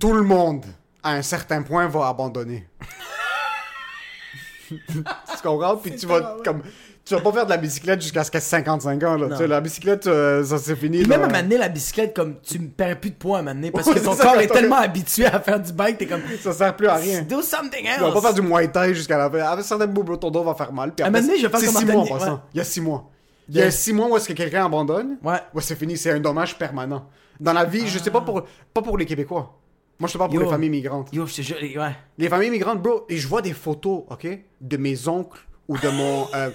[0.00, 0.64] tout le monde,
[1.04, 2.66] à un certain point, va abandonner.
[4.68, 5.02] tu
[5.42, 5.76] comprends?
[5.76, 6.62] Puis tu vas comme.
[7.10, 9.16] Tu vas pas faire de la bicyclette jusqu'à ce qu'à 55 ans.
[9.16, 9.30] Là.
[9.30, 11.04] Tu sais, la bicyclette, euh, ça c'est fini.
[11.04, 13.92] Même à m'amener la bicyclette, comme tu me perds plus de poids à m'amener parce
[13.92, 16.20] que ton corps est tellement habitué à faire du bike, t'es comme.
[16.40, 17.22] Ça sert plus à rien.
[17.22, 17.96] Do something else.
[17.96, 19.38] Tu vas pas faire du Muay Thai jusqu'à la fin.
[19.40, 20.92] Avec certains bouts, ton dos va faire mal.
[20.94, 22.32] Puis À après, je vais faire comme six mois en Anthony, passant.
[22.34, 22.38] ouais.
[22.54, 23.10] Il y a six mois.
[23.48, 23.76] Il y a Yes.
[23.76, 25.16] six mois où est-ce que quelqu'un abandonne.
[25.24, 25.32] Ouais.
[25.52, 25.96] Ouais, c'est fini.
[25.96, 27.06] C'est un dommage permanent.
[27.40, 29.58] Dans la vie, je sais pas pour, pas pour les Québécois.
[29.98, 30.42] Moi, je sais pas pour Yo.
[30.42, 31.08] les familles migrantes.
[31.12, 31.96] Yo, je te ouais.
[32.18, 34.28] Les familles migrantes, bro, et je vois des photos, ok,
[34.60, 36.26] de mes oncles ou de mon.
[36.34, 36.50] euh,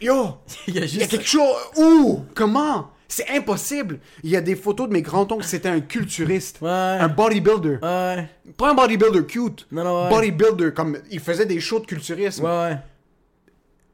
[0.00, 0.38] Yo!
[0.68, 1.10] Il y a Il y a juste.
[1.10, 1.56] quelque chose.
[1.76, 2.24] Où?
[2.34, 2.90] Comment?
[3.08, 4.00] C'est impossible.
[4.24, 6.58] Il y a des photos de mes grands-oncles, c'était un culturiste.
[6.60, 6.68] Ouais.
[6.70, 7.78] Un bodybuilder.
[7.80, 8.28] Ouais.
[8.56, 9.66] Pas un bodybuilder cute.
[9.70, 10.10] Non, non, ouais.
[10.10, 12.44] Bodybuilder, comme il faisait des shows de culturisme.
[12.44, 12.78] Ouais, ouais.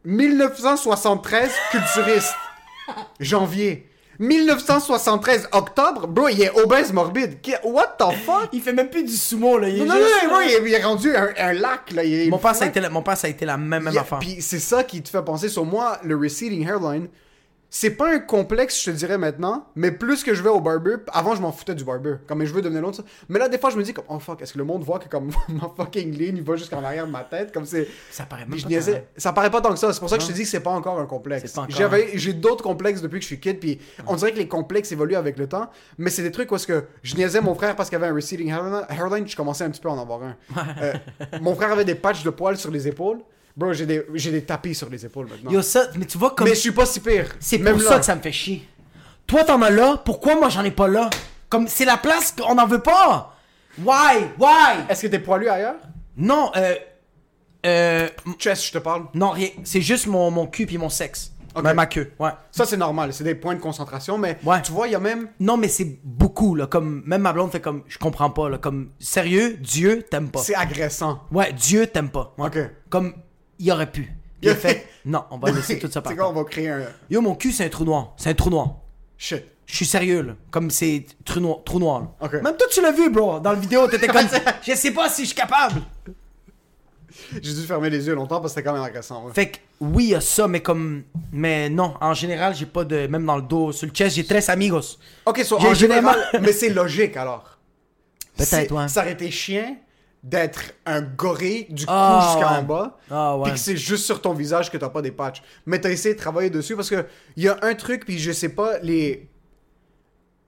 [0.05, 2.35] 1973, culturiste.
[3.21, 3.89] Janvier.
[4.23, 7.41] 1973, octobre, bro, il est obèse morbide.
[7.41, 8.49] Qui- What the fuck?
[8.53, 9.69] Il fait même plus du sumo, là.
[9.69, 11.91] Il est Non, non, juste- non, bro, il est, il est rendu un, un lac,
[11.93, 12.05] là.
[12.05, 13.83] il est Mon père, ça a été la, mon père, ça a été la même,
[13.83, 14.19] même affaire.
[14.21, 17.09] Puis c'est ça qui te fait penser sur moi, le receding hairline.
[17.75, 20.97] C'est pas un complexe, je te dirais maintenant, mais plus que je vais au barber,
[21.11, 23.03] avant je m'en foutais du barber, comme je veux devenir ça.
[23.31, 24.99] Mais là, des fois, je me dis comme, oh fuck, est-ce que le monde voit
[24.99, 27.89] que comme ma fucking ligne, il va jusqu'en arrière de ma tête, comme c'est.
[28.11, 29.07] Ça paraît même pas niaisais.
[29.17, 30.61] Ça paraît pas tant que ça, c'est pour ça que je te dis que c'est
[30.61, 31.59] pas encore un complexe.
[31.71, 34.93] J'avais, j'ai d'autres complexes depuis que je suis kid, puis on dirait que les complexes
[34.93, 37.75] évoluent avec le temps, mais c'est des trucs où est-ce que je niaisais mon frère
[37.75, 40.23] parce qu'il avait un receding hairline, hairline, je commençais un petit peu à en avoir
[40.23, 40.37] un.
[40.83, 40.93] Euh,
[41.41, 43.21] mon frère avait des patchs de poils sur les épaules.
[43.57, 45.51] Bro, j'ai des, j'ai des tapis sur les épaules maintenant.
[45.51, 46.49] Yo, ça, mais tu vois comme.
[46.49, 47.29] mais je suis pas si pire.
[47.39, 47.89] C'est Même pour là.
[47.91, 48.67] ça que ça me fait chier.
[49.27, 51.11] Toi, t'en as là, pourquoi moi j'en ai pas là?
[51.49, 53.37] Comme, c'est la place qu'on en veut pas!
[53.83, 54.25] Why?
[54.39, 54.85] Why?
[54.89, 55.77] Est-ce que t'es poilu ailleurs?
[56.17, 56.75] Non, euh.
[57.67, 58.09] Euh.
[58.39, 59.05] Chest, je te parle.
[59.15, 59.49] Non, rien.
[59.65, 61.33] C'est juste mon, mon cul puis mon sexe.
[61.55, 61.63] Ok.
[61.65, 62.31] Ma, ma queue, ouais.
[62.51, 63.13] Ça, c'est normal.
[63.13, 64.63] C'est des points de concentration, mais Ouais.
[64.63, 65.29] tu vois, il y a même.
[65.39, 66.67] Non, mais c'est beaucoup, là.
[66.67, 68.57] Comme, même ma blonde fait comme, je comprends pas, là.
[68.57, 70.41] Comme, sérieux, Dieu t'aime pas.
[70.41, 71.21] C'est agressant.
[71.31, 72.35] Ouais, Dieu t'aime pas.
[72.39, 72.47] Ouais.
[72.47, 72.59] Ok.
[72.89, 73.13] Comme,
[73.63, 74.13] il aurait pu.
[74.43, 76.69] Il a fait, non, on va laisser tout ça par C'est quoi, on va créer
[76.69, 76.83] un.
[77.09, 78.13] Yo, mon cul, c'est un trou noir.
[78.17, 78.75] C'est un trou noir.
[79.17, 79.45] Shit.
[79.67, 80.33] Je suis sérieux, là.
[80.51, 81.59] Comme c'est trou noir.
[81.65, 82.09] Trou noir là.
[82.27, 82.33] Ok.
[82.35, 83.39] Même toi, tu l'as vu, bro.
[83.39, 84.27] Dans la vidéo, t'étais comme.
[84.67, 85.81] je sais pas si je suis capable.
[87.41, 89.27] J'ai dû fermer les yeux longtemps parce que c'était quand même agressant.
[89.27, 89.33] ouais.
[89.33, 91.05] Fait que, oui, il y a ça, mais comme.
[91.31, 93.07] Mais non, en général, j'ai pas de.
[93.07, 94.99] Même dans le dos, sur le chest, j'ai tres amigos.
[95.25, 97.59] Ok, so, en général, mais c'est logique alors.
[98.37, 98.89] Peut-être, ouais.
[98.89, 99.77] Ça aurait été chien
[100.23, 102.63] d'être un gorille du cou Ah, jusqu'en ouais.
[102.63, 103.37] bas.
[103.39, 103.43] Ouais.
[103.45, 105.43] Puis que c'est juste sur ton visage que t'as pas des patchs.
[105.67, 107.07] Mais t'as essayé de travailler dessus parce que
[107.37, 109.29] il y a un truc, puis je sais pas, les.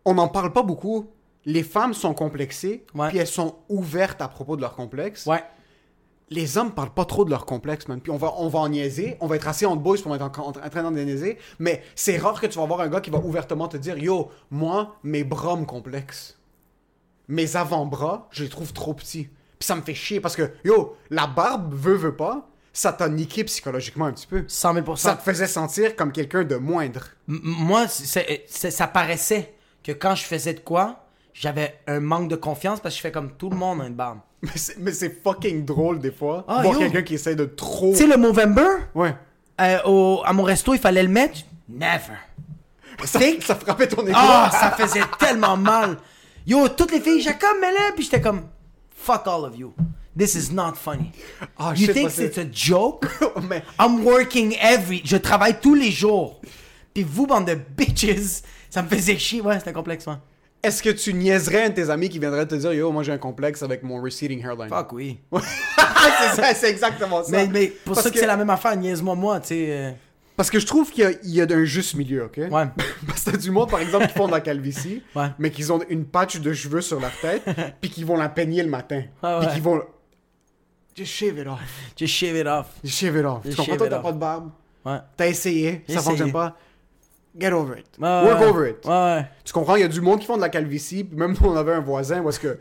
[0.04, 1.10] On n'en parle pas beaucoup.
[1.46, 5.26] Les femmes sont complexées, puis elles sont ouvertes à propos de leur complexe.
[5.26, 5.42] Ouais.
[6.30, 8.00] les hommes parlent pas trop de leur complexe, man.
[8.00, 10.22] Puis on va, on va en niaiser, on va être assis en boys pour être
[10.22, 13.00] en, en- en train d'en niaiser, mais c'est rare que tu vas voir un gars
[13.02, 16.38] qui va ouvertement te dire Yo, moi, mes bras me complexent.
[17.28, 19.28] Mes avant-bras, je les trouve trop petits.
[19.58, 23.08] Puis ça me fait chier parce que, yo, la barbe, veut, veut pas, ça t'a
[23.08, 24.44] niqué psychologiquement un petit peu.
[24.48, 27.06] 100 000 Ça te faisait sentir comme quelqu'un de moindre.
[27.28, 32.36] M- moi, c'est- ça paraissait que quand je faisais de quoi, j'avais un manque de
[32.36, 34.18] confiance parce que je fais comme tout le monde a une barbe.
[34.42, 36.44] Mais c'est, mais fucking drôle des fois.
[36.48, 37.92] Ah, voir quelqu'un qui essaie de trop.
[37.92, 39.14] Tu sais, le Movember, Ouais.
[39.60, 41.38] euh, au- à mon resto, il fallait le mettre.
[41.68, 42.18] Never.
[43.04, 44.20] Ça, ça frappait ton écran.
[44.22, 45.96] Ah, ça faisait tellement mal.
[46.46, 47.94] Yo, toutes les filles, Jacob, mets-le.
[47.94, 48.42] Puis j'étais comme,
[49.04, 49.74] fuck all of you.
[50.16, 51.12] This is not funny.
[51.58, 53.06] Ah, you think moi, it's a joke?
[53.48, 55.02] mais I'm working every...
[55.04, 56.40] Je travaille tous les jours.
[56.94, 59.40] Puis vous, bande de bitches, ça me faisait chier.
[59.40, 60.14] Ouais, c'était complexe, ouais.
[60.62, 63.12] Est-ce que tu niaiserais un de tes amis qui viendrait te dire Yo, moi j'ai
[63.12, 64.68] un complexe avec mon receding hairline?
[64.68, 65.18] Fuck oui.
[65.32, 67.30] c'est ça, c'est exactement ça.
[67.30, 69.94] Mais, mais pour Parce ça que, c'est la même affaire, niaise-moi moi, tu sais.
[70.36, 72.36] Parce que je trouve qu'il y a, il y a un juste milieu, ok?
[72.38, 72.48] Ouais.
[73.06, 75.28] Parce que t'as du monde, par exemple, qui font de la calvitie, Ouais.
[75.38, 77.44] mais qui ont une patch de cheveux sur leur tête,
[77.80, 79.02] puis qui vont la peigner le matin.
[79.22, 79.54] Ah Puis ouais.
[79.54, 79.82] qui vont.
[80.96, 81.60] Just shave it off.
[81.96, 82.66] Just shave it off.
[82.82, 83.44] Just shave it off.
[83.44, 84.50] Just tu comprends, toi, t'as pas de barbe.
[84.84, 84.98] Ouais.
[85.16, 86.56] T'as essayé, ça fonctionne pas.
[87.38, 87.86] Get over it.
[87.98, 88.84] Ouais, Work over it.
[88.84, 89.26] Ouais, ouais.
[89.44, 91.48] Tu comprends, il y a du monde qui font de la calvitie, puis même nous,
[91.48, 92.58] on avait un voisin où est-ce que.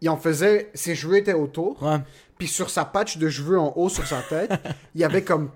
[0.00, 0.70] Il en faisait.
[0.74, 1.82] Ses cheveux étaient autour.
[1.82, 1.98] Ouais.
[2.38, 4.52] Puis sur sa patch de cheveux en haut sur sa tête,
[4.94, 5.50] il y avait comme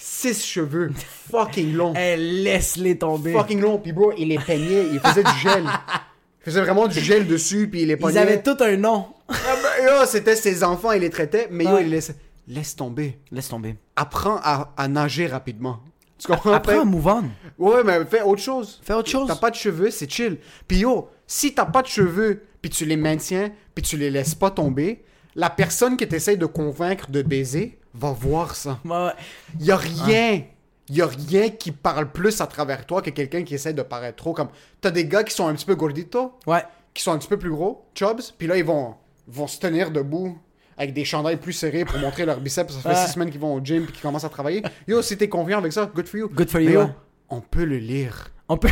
[0.00, 0.90] six cheveux
[1.30, 1.94] fucking longs.
[1.94, 3.32] Eh, laisse-les tomber.
[3.32, 3.78] Fucking longs.
[3.78, 5.64] Puis bro, il les peignait, il faisait du gel.
[5.64, 8.12] Il faisait vraiment du gel dessus, puis il les peignait.
[8.12, 9.06] Ils avaient tout un nom.
[9.28, 12.16] Ah ben, c'était ses enfants, il les traitait, mais yo, il les laissait.
[12.48, 13.18] Laisse tomber.
[13.30, 13.76] Laisse tomber.
[13.94, 15.80] Apprends à, à nager rapidement.
[16.18, 16.60] Tu comprends?
[16.62, 17.24] Fais- un move on.
[17.58, 18.80] Ouais, mais fais autre chose.
[18.82, 19.28] Fais autre chose.
[19.28, 20.38] T'as pas de cheveux, c'est chill.
[20.66, 24.34] Puis yo, si t'as pas de cheveux, puis tu les maintiens, puis tu les laisses
[24.34, 25.02] pas tomber,
[25.34, 28.78] la personne qui t'essaye de convaincre de baiser va voir ça.
[28.84, 29.10] Ouais.
[29.58, 30.42] Y a rien.
[30.88, 34.16] Y a rien qui parle plus à travers toi que quelqu'un qui essaie de paraître
[34.16, 34.48] trop comme.
[34.80, 36.64] T'as des gars qui sont un petit peu gorditos, Ouais.
[36.94, 38.94] qui sont un petit peu plus gros, chubs, puis là ils vont,
[39.28, 40.36] vont se tenir debout
[40.76, 42.72] avec des chandails plus serrés pour montrer leurs biceps.
[42.74, 43.06] Ça fait Ouais.
[43.06, 44.62] six semaines qu'ils vont au gym puis qu'ils commencent à travailler.
[44.88, 46.28] Yo, si t'es confiant avec ça, good for you.
[46.28, 46.86] Good for Mais you, yo,
[47.28, 48.30] on peut le lire.
[48.48, 48.70] On peut.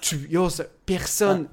[0.00, 0.48] Tu, yo,
[0.84, 1.46] personne.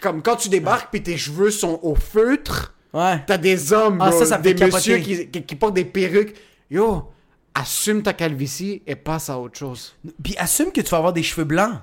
[0.00, 3.22] Comme quand tu débarques puis tes cheveux sont au feutre, Ouais.
[3.26, 5.84] t'as des hommes, Ah, bro, ça, ça me des messieurs qui, qui, qui portent des
[5.84, 6.34] perruques.
[6.70, 7.12] Yo,
[7.54, 9.94] assume ta calvitie et passe à autre chose.
[10.22, 11.78] Puis assume que tu vas avoir des cheveux blancs.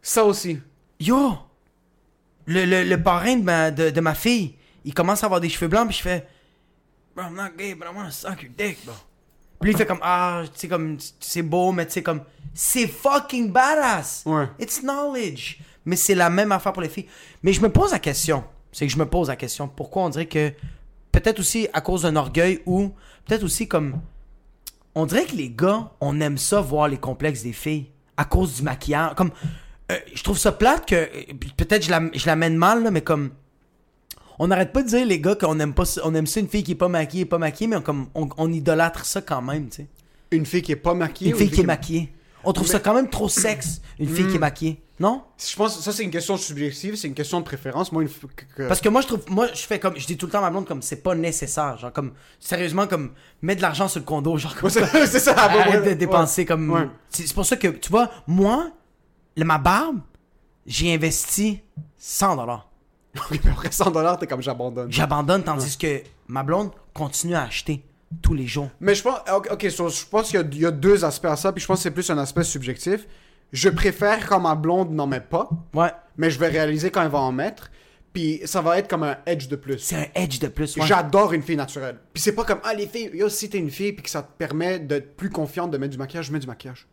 [0.00, 0.58] Ça aussi.
[0.98, 1.34] Yo!
[2.46, 5.48] Le, le, le parrain de ma, de, de ma fille, il commence à avoir des
[5.48, 6.26] cheveux blancs, puis je fais.
[7.14, 8.94] Bro, I'm not gay, but I wanna suck your dick, bro.
[9.60, 12.88] Puis il fait comme, ah, tu sais, comme, c'est beau, mais tu sais, comme, c'est
[12.88, 14.24] fucking badass!
[14.26, 14.48] Ouais.
[14.58, 15.58] It's knowledge!
[15.84, 17.06] Mais c'est la même affaire pour les filles.
[17.44, 20.08] Mais je me pose la question, c'est que je me pose la question, pourquoi on
[20.08, 20.52] dirait que,
[21.12, 22.90] peut-être aussi à cause d'un orgueil ou
[23.26, 24.00] peut-être aussi comme,
[24.94, 28.56] on dirait que les gars, on aime ça voir les complexes des filles à cause
[28.56, 29.14] du maquillage.
[29.14, 29.30] Comme,
[29.90, 31.08] euh, je trouve ça plate que, euh,
[31.56, 33.30] peut-être je la- je l'amène mal, là, mais comme,
[34.38, 36.48] on n'arrête pas de dire les gars qu'on aime pas, ça- on aime ça une
[36.48, 39.42] fille qui est pas maquillée, pas maquillée, mais on, comme, on, on idolâtre ça quand
[39.42, 39.86] même, tu sais.
[40.30, 41.30] Une fille qui est pas maquillée.
[41.30, 42.12] Une ou fille qui est maquillée.
[42.44, 44.28] On trouve ça quand même trop sexe, une fille Hmm.
[44.30, 44.81] qui est maquillée.
[45.02, 45.24] Non?
[45.36, 47.90] Je pense que ça, c'est une question subjective, c'est une question de préférence.
[47.90, 50.26] Moi, une que- Parce que moi, je trouve, moi, je fais comme, je dis tout
[50.26, 51.76] le temps à ma blonde comme c'est pas nécessaire.
[51.76, 53.10] Genre, comme, sérieusement, comme,
[53.42, 54.36] mets de l'argent sur le condo.
[54.36, 55.32] Genre, comme, c'est ça.
[55.36, 56.46] arrête ouais, de dépenser ouais.
[56.46, 56.70] comme.
[56.70, 56.88] Ouais.
[57.08, 58.70] C'est pour ça que, tu vois, moi,
[59.36, 59.98] le- ma barbe,
[60.66, 61.60] j'ai investi
[61.98, 62.70] 100 dollars.
[63.50, 64.92] Après 100 dollars, t'es comme j'abandonne.
[64.92, 67.84] J'abandonne, tandis que ma blonde continue à acheter
[68.22, 68.70] tous les jours.
[68.78, 69.18] Mais je pense,
[69.50, 71.78] ok, so, je pense qu'il y y, a deux aspects à ça, puis je pense
[71.78, 73.04] que c'est plus un aspect subjectif.
[73.52, 75.90] Je préfère quand ma blonde n'en met pas, Ouais.
[76.16, 77.70] mais je vais réaliser quand elle va en mettre,
[78.12, 79.78] puis ça va être comme un edge de plus.
[79.78, 80.76] C'est un edge de plus.
[80.76, 80.86] ouais.
[80.86, 81.98] J'adore une fille naturelle.
[82.12, 84.22] Puis c'est pas comme, ah les filles, yo, si t'es une fille, puis que ça
[84.22, 86.86] te permet d'être plus confiante de mettre du maquillage, je mets du maquillage.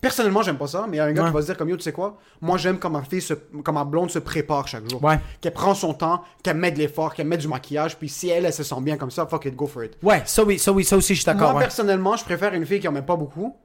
[0.00, 1.28] Personnellement, j'aime pas ça, mais il y a un gars Ouais.
[1.30, 3.32] qui va se dire comme yo, tu sais quoi, moi j'aime quand ma fille, se,
[3.32, 5.02] quand ma blonde se prépare chaque jour.
[5.02, 5.18] Ouais.
[5.40, 8.44] Qu'elle prend son temps, qu'elle met de l'effort, qu'elle met du maquillage, puis si elle,
[8.44, 9.96] elle se sent bien comme ça, fuck it, go for it.
[10.02, 11.52] Ouais, ça oui, ça oui, ça aussi, je suis d'accord.
[11.52, 11.64] Moi, ouais.
[11.64, 13.56] personnellement, je préfère une fille qui en met pas beaucoup.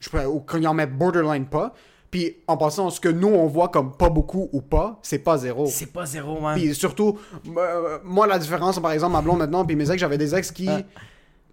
[0.00, 1.72] Je ou qui en met borderline pas.
[2.10, 5.38] Puis, en passant, ce que nous, on voit comme pas beaucoup ou pas, c'est pas
[5.38, 5.66] zéro.
[5.66, 6.56] C'est pas zéro, man.
[6.58, 7.18] Puis surtout,
[7.56, 10.50] euh, moi, la différence, par exemple, ma blonde maintenant, puis mes ex, j'avais des ex
[10.50, 10.80] qui, Ah.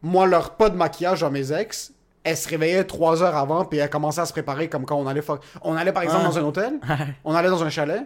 [0.02, 1.92] moi, leur pas de maquillage à mes ex,
[2.24, 5.06] elles se réveillaient trois heures avant, puis elles commençaient à se préparer comme quand on
[5.06, 5.22] allait,
[5.62, 6.28] on allait par exemple Ah.
[6.30, 6.74] dans un hôtel,
[7.24, 8.02] on allait dans un chalet,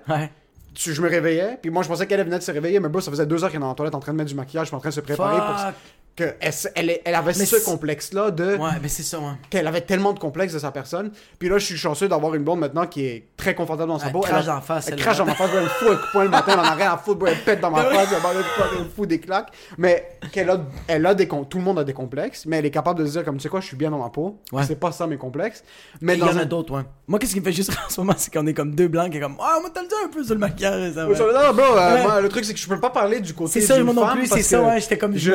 [0.73, 2.99] tu- je me réveillais, puis moi, je pensais qu'elle venait de se réveiller, mais bro,
[2.99, 4.73] ça faisait deux heures qu'elle était dans la toilette en train de mettre du maquillage,
[4.73, 5.71] en train de se préparer pour.
[6.15, 9.25] Que elle, elle, elle avait Mais ce complexe-là de Ouais, mais c'est ça, ouais.
[9.49, 11.11] qu'elle avait tellement de complexes de sa personne.
[11.39, 14.07] Puis là, je suis chanceux d'avoir une blonde maintenant qui est très confortable dans sa
[14.07, 14.19] Elle peau.
[14.19, 15.95] crache a- dans la face, Elle elle, crache dans ma face, elle me fout un
[15.95, 17.71] coup de poing le matin, elle en a rien à foutre, bro, elle pète dans
[17.71, 18.37] ma face, elle
[18.77, 19.51] elle me fout des claques.
[19.77, 22.71] Mais qu'elle a, elle a des tout le monde a des complexes, mais elle est
[22.71, 24.37] capable de se dire comme tu sais quoi, je suis bien dans ma peau.
[24.51, 24.63] Ouais.
[24.67, 25.63] C'est pas ça mes complexes.
[26.01, 26.83] Mais Il y en a d'autres, ouais.
[27.07, 29.09] Moi, qu'est-ce qui me fait juste en ce moment, c'est qu'on est comme deux blancs
[29.11, 30.93] qui est comme Ah, moi, t'as le dit un peu sur le maquillage.
[30.93, 32.03] Ça, Ouais, non, bro, euh, Ouais.
[32.03, 34.07] moi, le truc c'est que je peux pas parler du côté C'est ça, moi non
[34.09, 35.31] plus, c'est ça, ouais, j'étais comme- je,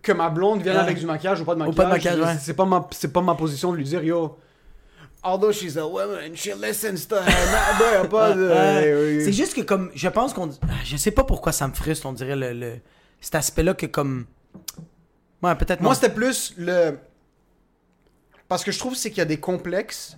[0.00, 1.76] que ma blonde vienne avec du maquillage ou pas de maquillage.
[1.76, 2.38] pas de maquillage, ouais.
[2.40, 4.38] C'est pas ma c'est pas ma position de lui dire yo
[5.24, 9.20] although she's a woman she listens to her a pas de.
[9.24, 10.50] C'est juste que comme je pense qu'on
[10.84, 12.78] je sais pas pourquoi ça me frustre on dirait le, le-
[13.20, 14.26] cet aspect là que comme
[15.42, 16.98] ouais peut-être Moi, c'était plus le.
[18.48, 20.16] Parce que je trouve c'est qu'il y a des complexes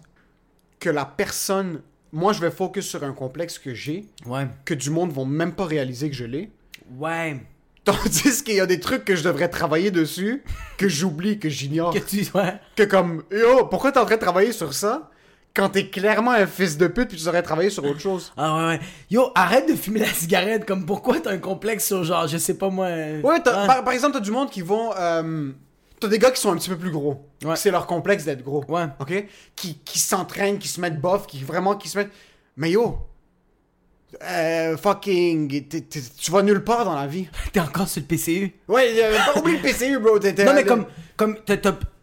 [0.81, 1.83] que la personne.
[2.13, 5.53] Moi, je vais focus sur un complexe que j'ai, ouais que du monde vont même
[5.53, 6.51] pas réaliser que je l'ai.
[6.97, 7.41] ouais
[7.85, 10.43] Tandis qu'il y a des trucs que je devrais travailler dessus,
[10.79, 11.93] que j'oublie, que j'ignore.
[11.93, 15.11] que tu ouais Que comme, yo, pourquoi t'es en train de travailler sur ça
[15.55, 18.33] quand t'es clairement un fils de pute puis tu devrais travailler sur autre chose?
[18.37, 22.03] ah ouais ouais yo arrête de fumer la cigarette comme pourquoi t'as un complexe sur
[22.03, 23.67] genre je sais pas moi euh, Ouais, t'as- ouais.
[23.69, 24.91] Par, par exemple, t'as du monde qui vont.
[24.99, 25.53] euh,
[26.01, 27.29] t'as des gars qui sont un petit peu plus gros.
[27.45, 27.55] Ouais.
[27.57, 28.65] C'est leur complexe d'être gros.
[28.69, 28.87] Ouais.
[28.99, 29.27] Ok?
[29.55, 32.11] Qui, qui s'entraînent, qui se mettent bof, qui vraiment qui se mettent.
[32.57, 32.99] Mais yo!
[34.23, 35.67] Euh, fucking.
[36.19, 37.29] tu vas nulle part dans la vie.
[37.53, 40.19] t'es encore sur le PCU Ouais, euh, pas oublier le PCU, bro.
[40.19, 41.37] non mais comme comme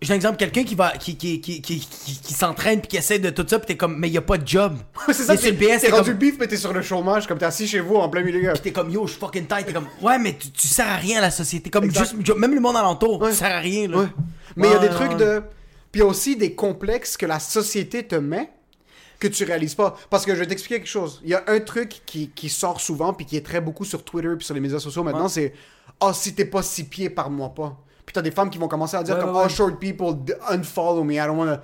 [0.01, 3.29] j'ai un exemple quelqu'un qui va qui qui qui qui, s'entraîne puis qui essaie de
[3.29, 5.89] tout ça puis t'es comme mais y a pas de job c'est ça, t'es t'es
[5.89, 8.23] rendu comme bif, mais t'es sur le chômage, comme t'es assis chez vous en plein
[8.23, 8.53] milieu.
[8.53, 9.65] Pis t'es comme yo, je suis fucking tight.
[9.65, 11.69] T'es comme ouais, mais tu, tu sers à rien à la société.
[11.69, 12.15] Comme Exact.
[12.15, 13.31] juste, même le monde alentour, Ouais.
[13.31, 13.87] tu sers à rien.
[13.87, 13.97] Là.
[13.97, 14.07] Ouais.
[14.55, 15.43] Mais il y a des trucs de.
[15.91, 18.49] Puis aussi des complexes que la société te met
[19.21, 19.95] que tu réalises pas.
[20.09, 21.21] Parce que je vais t'expliquer quelque chose.
[21.23, 24.03] Il y a un truc qui, qui sort souvent, puis qui est très beaucoup sur
[24.03, 25.53] Twitter, puis sur les médias sociaux maintenant, c'est
[26.01, 27.77] Oh, si t'es pas six pieds, parle-moi pas.
[28.05, 30.15] Puis t'as des femmes qui vont commencer à dire Ouais, comme ouais, Oh, short people,
[30.49, 31.61] unfollow me, I don't wanna.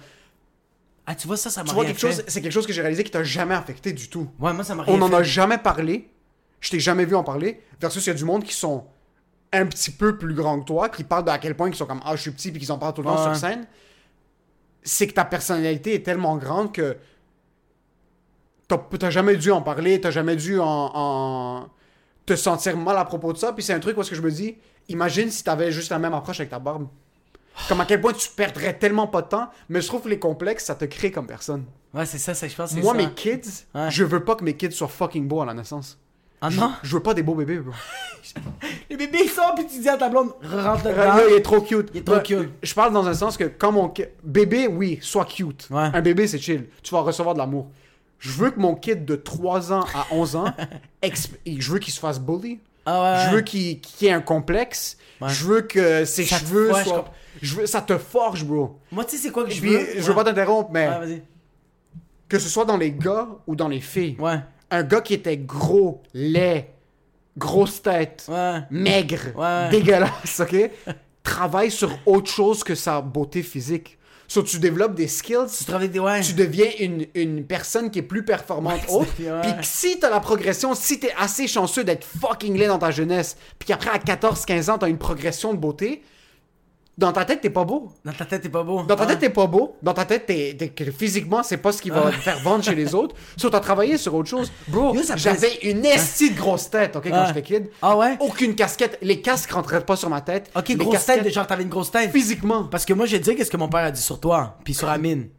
[1.07, 2.73] Ah, tu vois, ça, ça m'a Tu vois, rien quelque chose, c'est quelque chose que
[2.73, 4.29] j'ai réalisé qui t'a jamais affecté du tout.
[4.39, 6.09] Ouais, moi, ça m'a On n'en a jamais parlé.
[6.59, 7.61] Je t'ai jamais vu en parler.
[7.79, 8.85] Versus, il y a du monde qui sont
[9.53, 11.85] un petit peu plus grands que toi, qui parlent de à quel point ils sont
[11.85, 13.33] comme Ah, je suis petit, puis qu'ils en parlent tout le temps Ouais.
[13.33, 13.65] sur scène.
[14.83, 16.97] C'est que ta personnalité est tellement grande que
[18.67, 21.67] t'as jamais dû en parler, t'as jamais dû en, en-
[22.25, 23.53] te sentir mal à propos de ça.
[23.53, 24.57] Puis c'est un truc où est-ce que je me dis
[24.89, 26.87] Imagine si t'avais juste la même approche avec ta barbe.
[27.67, 30.19] Comme à quel point tu perdrais tellement pas de temps, mais je trouve que les
[30.19, 31.65] complexes, ça te crée comme personne.
[31.93, 32.97] Ouais, c'est ça, ça, je pense Moi, ça.
[32.97, 33.89] mes kids, Ouais.
[33.89, 35.97] je veux pas que mes kids soient fucking beaux à la naissance.
[36.39, 36.71] Ah non?
[36.83, 37.73] Je veux pas des beaux bébés, bro.
[38.91, 40.95] Les bébés, ils sortent, puis tu dis à ta blonde, rentre dedans.
[41.15, 41.89] là, il est trop cute.
[41.95, 42.49] Il est trop cute.
[42.61, 43.91] Je parle dans un sens que quand mon
[44.23, 45.67] bébé, oui, soit cute.
[45.71, 45.89] Ouais.
[45.93, 46.65] Un bébé, c'est chill.
[46.83, 47.67] Tu vas recevoir de l'amour.
[48.19, 50.53] Je veux que mon kid de 3 ans à 11 ans,
[51.03, 52.59] je veux qu'il se fasse bully.
[52.85, 53.25] Ah ouais.
[53.29, 54.97] Je veux qu'il ait un complexe.
[55.21, 55.29] Ouais.
[55.29, 57.05] Je veux que ses Ça cheveux soient...
[57.41, 57.65] Je veux...
[57.65, 58.79] Ça te forge, bro.
[58.91, 59.87] Moi, tu sais, c'est quoi que je Puis, veux?
[59.97, 60.89] je veux pas t'interrompre, mais
[62.29, 64.39] que ce soit dans les gars ou dans les filles, Ouais.
[64.71, 66.67] un gars qui était gros, laid,
[67.37, 68.29] grosse tête,
[68.71, 70.71] maigre, dégueulasse, ok?
[71.23, 73.97] Travaille sur autre chose que sa beauté physique.
[74.27, 75.99] So, tu développes des skills, Tu travailles des.
[75.99, 76.19] Ouais.
[76.21, 79.13] tu deviens une, une personne qui est plus performante Ouais, autre.
[79.19, 79.41] ouais.
[79.41, 82.91] Puis que si t'as la progression, si t'es assez chanceux d'être fucking laid dans ta
[82.91, 86.01] jeunesse, puis qu'après à 14-15 ans, t'as une progression de beauté,
[86.97, 87.91] Dans ta tête, t'es pas beau.
[88.03, 88.81] Dans ta tête, t'es pas beau.
[88.81, 89.05] Dans ta Ah.
[89.05, 89.75] tête, t'es pas beau.
[89.83, 92.63] Dans ta tête, t'es, t'es- que physiquement, c'est pas ce qui va te faire vendre
[92.63, 93.15] chez les autres.
[93.37, 94.51] Sauf t'as travaillé sur autre chose.
[94.67, 97.27] Bro, Yo, ça fait- j'avais une estie de grosse tête, ok, quand Ouais.
[97.27, 97.69] j'étais kid.
[97.83, 98.17] Ah ouais?
[98.19, 98.97] Aucune casquette.
[99.03, 100.49] Les casques rentraient pas sur ma tête.
[100.55, 102.11] Ok, Les grosse casquettes, tête, de genre t'avais une grosse tête.
[102.11, 102.63] Physiquement.
[102.63, 104.89] Parce que moi, te dire qu'est-ce que mon père a dit sur toi, puis sur
[104.89, 105.29] Amine.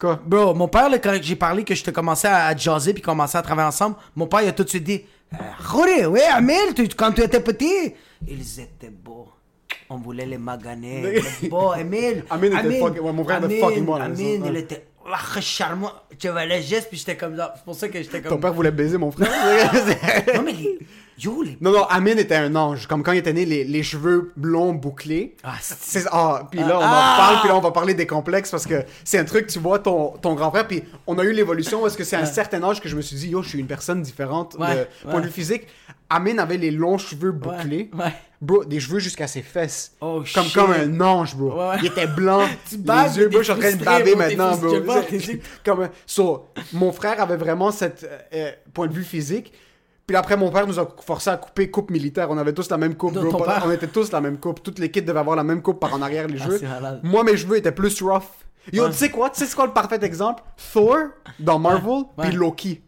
[0.00, 0.18] Quoi?
[0.26, 3.02] Bro, mon père, là, quand j'ai parlé que je te commençais à, à jaser puis
[3.02, 5.36] commençais à travailler ensemble, mon père, il a tout de suite dit euh,
[5.68, 7.94] Rory, oui, Amine, tu- quand tu étais petit,
[8.26, 9.28] ils étaient beaux.
[9.90, 11.22] On voulait les maganer.
[11.42, 12.24] Les beaux, Amine.
[12.30, 15.92] Amine était fucking- ouais, mon frère était fucking bon la Amine, il était ah, charmant.
[16.18, 17.54] Tu vois les gestes, puis j'étais comme ça.
[17.56, 18.40] C'est pour ça que j'étais Ton comme.
[18.40, 19.28] père voulait baiser mon frère.
[20.34, 20.78] Non, mais les.
[21.18, 21.56] Yo, les.
[21.60, 22.86] non, non, Amine était un ange.
[22.86, 25.34] Comme quand il était né, les, les cheveux blonds bouclés.
[25.42, 26.84] Ah, c'est- ah, puis là on Ah!
[27.14, 29.58] en parle, puis là on va parler des complexes parce que c'est un truc tu
[29.58, 32.26] vois ton, ton grand frère puis on a eu l'évolution parce que c'est à un
[32.26, 35.10] certain âge que je me suis dit yo je suis une personne différente Ouais, de
[35.10, 35.66] point de vue physique.
[36.10, 37.90] Amine avait les longs cheveux bouclés.
[37.98, 38.12] ouais.
[38.42, 39.92] Bro, des cheveux jusqu'à ses fesses.
[40.02, 40.54] Oh, comme shit.
[40.54, 41.58] comme un ange, bro.
[41.80, 42.42] Il était blanc.
[42.68, 45.00] Tu baves, les yeux, bro, je suis en train de baver bro, maintenant, bro.
[45.08, 49.54] t'es- comme so, mon frère avait vraiment cette euh, euh, point de vue physique.
[50.06, 52.30] Puis après, mon père nous a forcé à couper coupe militaire.
[52.30, 53.44] On avait tous la même coupe, Non, bro.
[53.64, 54.62] On était tous la même coupe.
[54.62, 56.60] Toutes les kids devaient avoir la même coupe par en arrière les Ah, cheveux.
[56.68, 57.00] malade.
[57.02, 58.22] Moi, mes cheveux étaient plus rough.
[58.72, 58.90] Yo, Ouais.
[58.90, 59.30] tu sais quoi?
[59.30, 60.42] Tu sais c'est quoi le parfait exemple?
[60.72, 60.96] Thor
[61.40, 62.82] dans Marvel, puis Loki.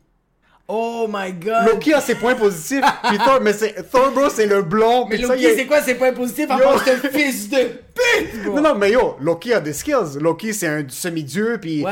[0.71, 1.67] Oh my god.
[1.67, 5.07] Loki a ses points positifs, puis Thor, mais c'est Thor, bro, c'est le blond.
[5.09, 8.45] Mais Loki, c'est quoi ses points positifs part ce fils de pute?
[8.45, 10.19] Non, non, mais yo, Loki a des skills.
[10.21, 11.87] Loki, c'est un semi-dieu, puis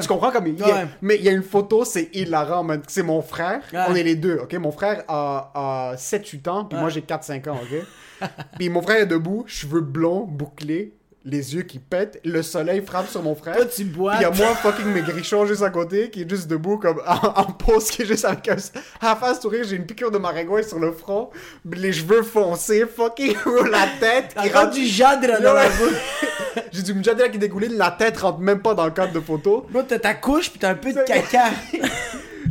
[0.00, 0.56] tu, comprends comme il.
[1.02, 2.80] Mais il y a une photo, c'est hilarant, man.
[2.88, 3.60] C'est mon frère.
[3.88, 4.54] On est les deux, ok?
[4.54, 8.28] Mon frère a, a 7-8 ans, puis moi j'ai 4-5 ans, ok?
[8.56, 13.08] puis mon frère est debout, cheveux blonds, bouclés, les yeux qui pètent, le soleil frappe
[13.08, 13.56] sur mon frère.
[13.56, 13.84] Toi, tu.
[13.84, 17.00] Puis il y a moi, fucking maigrichon, juste à côté, qui est juste debout, comme
[17.06, 18.56] en, en pause, qui est juste avec un
[19.00, 19.64] à face sourire.
[19.64, 21.30] J'ai une piqûre de maringouin sur le front,
[21.70, 23.36] les cheveux foncés, fucking
[23.70, 24.32] la tête.
[24.34, 26.62] T'as rentre- du jadre dans la bouche.
[26.72, 29.66] J'ai du mjadela qui dégouline, la tête rentre même pas dans le cadre de photo.
[29.70, 31.50] Bro, t'as ta couche pis t'as un peu de caca.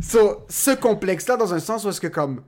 [0.02, 2.42] So, ce complexe-là, dans un sens où est-ce que comme,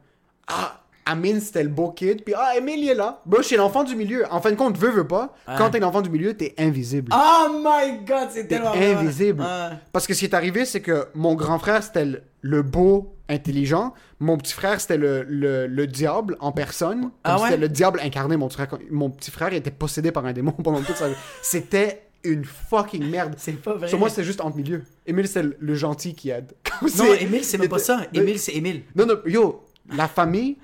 [0.49, 3.21] ah, Amine, c'était le beau kid, puis ah, Emile, il est là.
[3.27, 4.25] Bro, je suis l'enfant du milieu.
[4.31, 7.13] En fin de compte, veux, veux pas, quand t'es l'enfant du milieu, t'es invisible.
[7.15, 9.43] oh my god, c'est tellement invisible.
[9.43, 9.77] Ouais.
[9.93, 13.15] Parce que ce qui est arrivé, c'est que mon grand frère, c'était le, le beau,
[13.29, 13.95] intelligent.
[14.21, 17.11] Mon petit frère, c'était le, le, le diable en personne.
[17.25, 17.45] Ah ouais?
[17.45, 18.37] C'était le diable incarné.
[18.37, 21.09] Mon, petit frère, mon petit frère il était possédé par un démon pendant toute sa
[21.09, 21.15] vie.
[21.43, 23.35] C'était une fucking merde.
[23.37, 23.89] C'est pas vrai.
[23.89, 24.83] Sur moi, c'était juste entre milieu.
[25.07, 26.53] Émile, c'est le, gentil qui aide.
[26.83, 28.01] Non, c'est- Émile, c'est même pas ça.
[28.13, 28.83] Émile, c'est Émile.
[28.97, 29.65] Non, non, yo,
[29.95, 30.57] la famille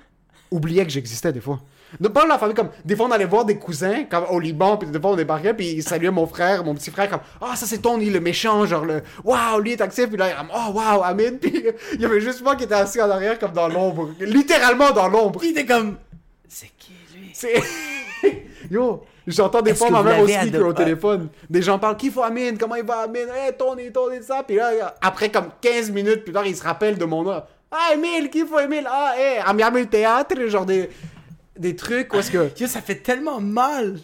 [0.51, 1.59] oubliait que j'existais des fois.
[1.99, 4.77] Ne pas la famille comme des fois on allait voir des cousins comme au Liban
[4.77, 7.55] puis des fois on débarquait puis ils saluaient mon frère mon petit frère comme ah
[7.55, 11.03] ça c'est Tony le méchant genre le waouh lui est actif puis là oh waouh
[11.03, 14.11] Amine puis il y avait juste moi qui était assis en arrière comme dans l'ombre.
[14.19, 15.41] Littéralement dans l'ombre.
[15.43, 15.97] Il était comme.
[16.47, 17.31] C'est qui lui?
[17.33, 17.61] c'est
[18.71, 21.27] yo j'entends des fois ma mère au speaker au téléphone.
[21.49, 22.57] Des gens parlent qui faut Amine?
[22.57, 23.27] Comment il va Amine?
[23.35, 26.97] Hey Tony Tony ça puis là après comme 15 minutes plus tard il se rappelle
[26.97, 30.89] de mon nom ah Emile qui faut Emile ah hey Amiable théâtre genre des
[31.57, 33.99] des trucs est-ce que Yo, ça fait tellement mal.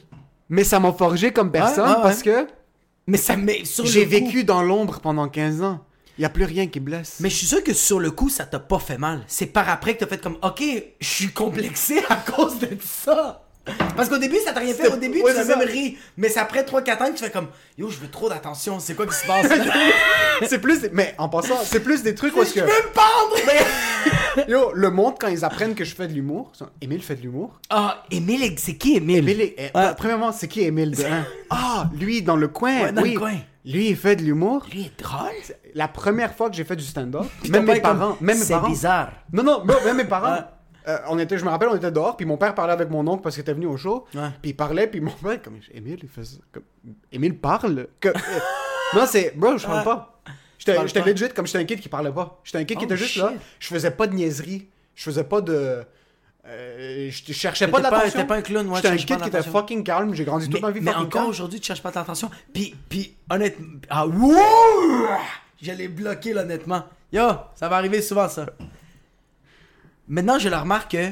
[0.50, 2.02] mais ça m'a forgé comme personne Ouais, ouais, ouais.
[2.04, 2.48] parce que
[3.08, 5.80] Mais ça met sur j'ai vécu dans l'ombre pendant 15 ans
[6.18, 8.28] il y a plus rien qui blesse Mais je suis sûr que sur le coup,
[8.30, 9.24] ça t'a pas fait mal.
[9.28, 10.64] C'est par après que t'as fait comme, ok,
[11.00, 13.47] je suis complexé à cause de ça.
[13.96, 14.88] Parce qu'au début, ça t'a rien fait.
[14.92, 15.66] Au début, ouais, tu as même ça.
[15.66, 15.98] ri.
[16.18, 18.80] Mais c'est après 3-4 ans que tu fais comme, yo, je veux trop d'attention.
[18.80, 19.48] C'est quoi qui se passe?
[20.48, 22.70] c'est plus des- mais en passant c'est plus des trucs où est-ce que je veux
[22.72, 24.48] me pendre!
[24.48, 26.52] yo le monde quand ils apprennent que je fais de l'humour
[26.82, 29.18] Emile fait de l'humour Ah, Émile, c'est qui Émile?
[29.28, 29.94] Émile, est- Ouais.
[29.98, 31.04] premièrement, c'est qui Émile de?
[31.50, 32.82] Ah, lui, dans le coin.
[32.84, 33.14] Ouais, dans oui.
[33.14, 33.34] le coin.
[33.66, 34.66] Lui, il fait de l'humour.
[34.72, 35.30] Lui est drôle.
[35.76, 38.60] La première fois que j'ai fait du stand-up, même mes comme, parents, même mes C'est
[38.62, 39.12] bizarre.
[39.34, 40.40] Non, non, même mes parents.
[40.88, 43.06] Euh, on était, je me rappelle, on était dehors, puis mon père parlait avec mon
[43.08, 44.06] oncle parce qu'il était venu au show.
[44.16, 44.30] Ouais.
[44.42, 46.38] Puis il parlait, puis mon père, comme, Émile, il faisait.
[46.52, 46.64] Comme,
[47.12, 47.88] Émile parle.
[48.00, 48.14] Que- euh,
[48.96, 49.34] non, c'est.
[49.36, 50.22] Bro, je parle pas.
[50.58, 52.40] J'étais j'étais legit comme j'étais un kid qui parlait pas.
[52.44, 53.22] J'étais un kid qui Oh, était juste shit.
[53.22, 53.34] là.
[53.60, 54.68] Je faisais pas de niaiserie.
[54.96, 55.84] Je faisais pas de.
[56.48, 58.10] euh, je cherchais pas d'attention.
[58.12, 59.52] t'étais pas un clown, ouais, J'étais un kid qui était d'attention.
[59.52, 60.14] fucking calme.
[60.14, 62.30] J'ai grandi toute ma vie mais encore aujourd'hui, tu cherches pas l'attention.
[62.54, 63.66] Puis, puis, honnêtement.
[63.90, 64.36] Ah, wouh!
[65.62, 66.84] Je l'ai bloqué, là, honnêtement.
[67.12, 67.24] Yo,
[67.56, 68.46] ça va arriver souvent, ça.
[70.08, 71.12] Maintenant, je le remarque que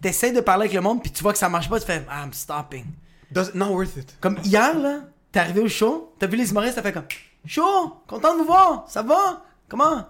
[0.00, 2.04] t'essayes de parler avec le monde, puis tu vois que ça marche pas, tu fais
[2.10, 2.84] I'm stopping.
[3.30, 4.16] Does- not worth it.
[4.20, 5.00] Comme hier, là,
[5.32, 7.06] t'es arrivé au show, t'as vu les humoristes, t'as fait comme
[7.44, 9.42] Show, content de vous voir, ça va?
[9.68, 10.04] Comment?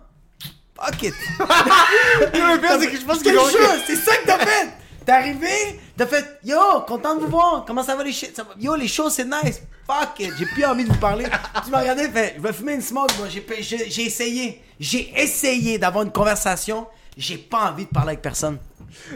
[0.75, 1.15] Fuck it.
[1.39, 3.59] Le pire, c'est que je pense jeu?
[3.87, 4.69] C'est ça que t'as fait!
[5.05, 8.38] T'es arrivé, t'as fait Yo, content de vous voir, comment ça va les shit?
[8.59, 11.27] Yo, les shows c'est nice, fuck it, j'ai plus envie de vous parler.
[11.65, 16.05] tu m'as regardé, fait Je vais fumer une smoke, moi, j'ai essayé, j'ai essayé d'avoir
[16.05, 16.87] une conversation,
[17.17, 18.58] j'ai pas envie de parler avec personne.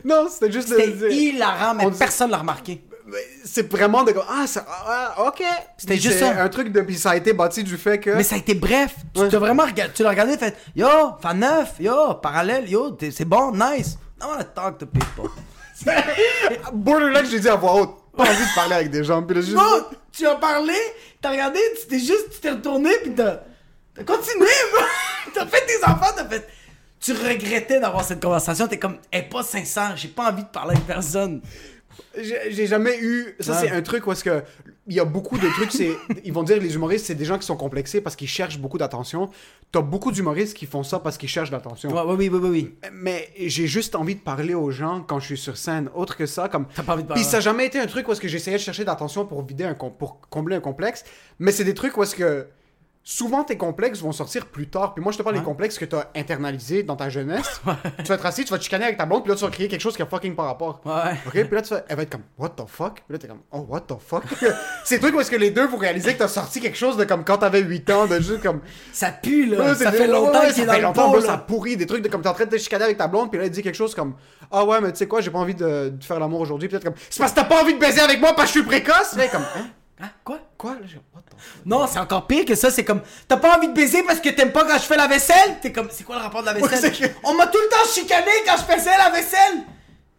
[0.04, 0.68] Non, c'était juste.
[0.68, 2.84] C'était de- hilarant, mais on dit- personne l'a remarqué.
[3.44, 5.42] c'est vraiment de ah, ça, ah, ok.
[5.76, 6.42] C'était Puis juste c'est ça.
[6.42, 8.10] un truc de, puis ça a été bâti du fait que.
[8.10, 8.94] Mais ça a été bref.
[9.14, 10.86] Tu t'as vraiment regardé, tu l'as regardé fait Yo,
[11.20, 13.96] fan neuf, yo, parallèle, yo, t'es- c'est bon, nice.
[14.20, 15.30] I wanna talk to people.
[16.72, 17.96] Borderline, j'ai dit à voix haute.
[18.16, 19.22] Pas envie de parler avec des gens.
[19.22, 19.56] Puis là, juste.
[19.56, 20.74] Non, tu as parlé,
[21.20, 23.40] t'as regardé, tu t'es juste, tu t'es retourné, puis t'as,
[23.94, 24.46] t'as continué,
[25.34, 26.46] t'as fait tes enfants, t'as fait.
[27.00, 30.48] Tu regrettais d'avoir cette conversation, t'es comme, elle est pas sincère, j'ai pas envie de
[30.48, 31.40] parler avec personne.
[32.16, 33.34] J'ai jamais eu.
[33.40, 34.42] Ça, c'est un truc où est-ce que.
[34.86, 35.90] Il y a beaucoup de trucs, c'est.
[36.24, 38.78] Ils vont dire les humoristes, c'est des gens qui sont complexés parce qu'ils cherchent beaucoup
[38.78, 39.28] d'attention.
[39.70, 41.90] T'as beaucoup d'humoristes qui font ça parce qu'ils cherchent l'attention.
[41.90, 42.74] Ouais, ouais, oui, oui, oui, oui.
[42.92, 45.90] Mais j'ai juste envie de parler aux gens quand je suis sur scène.
[45.94, 46.66] Autre que ça, comme.
[46.74, 47.22] T'as pas envie de parler.
[47.22, 49.44] Puis ça n'a jamais été un truc où est-ce que j'essayais de chercher d'attention pour
[49.44, 51.04] vider un com- pour combler un complexe.
[51.38, 52.46] Mais c'est des trucs où est-ce que.
[53.12, 54.94] Souvent, tes complexes vont sortir plus tard.
[54.94, 57.60] Puis moi, je te parle des complexes que tu as internalisés dans ta jeunesse.
[57.98, 59.50] Tu vas être assis, tu vas te chicaner avec ta blonde, puis là, tu vas
[59.50, 60.80] crier quelque chose qui a fucking pas rapport.
[60.84, 61.14] Ouais.
[61.26, 62.94] Ok, puis là, tu vas, elle va être comme, what the fuck?
[62.94, 64.22] Puis là, t'es comme, oh, what the fuck?
[64.84, 67.04] c'est truc où est-ce que les deux, vous réalisez que t'as sorti quelque chose de
[67.04, 68.60] comme quand t'avais 8 ans, de juste comme.
[68.92, 69.74] Ça pue, là.
[69.74, 72.08] Ça fait longtemps qu'il est ça fait dans le pot, ça pourrit, des trucs de
[72.08, 73.74] comme t'es en train de te chicaner avec ta blonde, puis là, elle dit quelque
[73.74, 74.14] chose comme,
[74.52, 76.84] ah ouais, mais tu sais quoi, j'ai pas envie de, de faire l'amour aujourd'hui, peut-être
[76.84, 78.68] comme, c'est parce que t'as pas envie de baiser avec moi parce que je suis
[78.68, 79.16] précoce?
[79.16, 79.66] Là, comme, hein?
[80.02, 80.38] Hein, quoi?
[80.56, 80.72] Quoi?
[80.74, 81.66] Là, j'ai- what the fuck?
[81.66, 84.30] Non, c'est encore pire que ça, c'est comme t'as pas envie de baiser parce que
[84.30, 85.58] t'aimes pas quand je fais la vaisselle?
[85.60, 86.92] T'es comme c'est quoi le rapport de la vaisselle?
[87.02, 89.64] Ouais, On m'a tout le temps chicané quand je faisais la vaisselle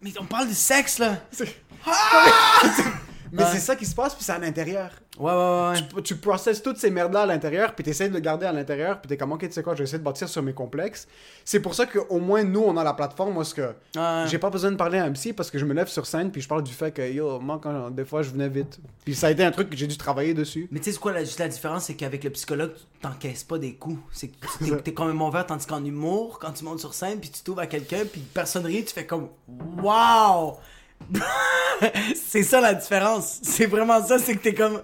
[0.02, 1.56] Mais on parle de sexe là C'est-
[1.86, 2.62] Ah!
[3.32, 4.90] Mais c'est ça qui se passe, puis c'est à l'intérieur.
[5.20, 5.88] Ouais, ouais, ouais.
[5.98, 9.00] Tu, tu processes toutes ces merdes-là à l'intérieur, puis t'essayes de le garder à l'intérieur,
[9.02, 11.08] puis t'es comme, ok, tu sais quoi, je vais essayer de bâtir sur mes complexes.
[11.46, 13.62] C'est pour ça qu'au moins, nous, on a la plateforme, ce que
[13.96, 14.24] Ouais.
[14.28, 16.32] j'ai pas besoin de parler à un psy parce que je me lève sur scène,
[16.32, 18.80] puis je parle du fait que, yo, moi, quand, des fois, je venais vite.
[19.06, 20.68] Puis ça a été un truc que j'ai dû travailler dessus.
[20.72, 23.58] Mais tu sais quoi la, juste la différence c'est qu'avec le psychologue tu t'encaisses pas
[23.58, 26.94] des coups C'est que t'es quand même ouvert tandis qu'en humour quand tu montes sur
[26.94, 29.30] scène puis tu t'ouvres à quelqu'un puis personne rit tu fais comme
[29.82, 30.54] Waouh
[32.16, 34.82] C'est ça la différence C'est vraiment ça c'est que t'es comme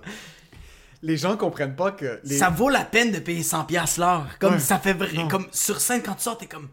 [1.01, 2.19] Les gens comprennent pas que.
[2.23, 2.37] Les...
[2.37, 4.25] ça vaut la peine de payer 100 pièces l'heure.
[4.39, 4.59] Comme Ouais.
[4.59, 5.27] ça fait vrai.
[5.29, 6.69] Comme sur scène, quand tu sors, t'es comme.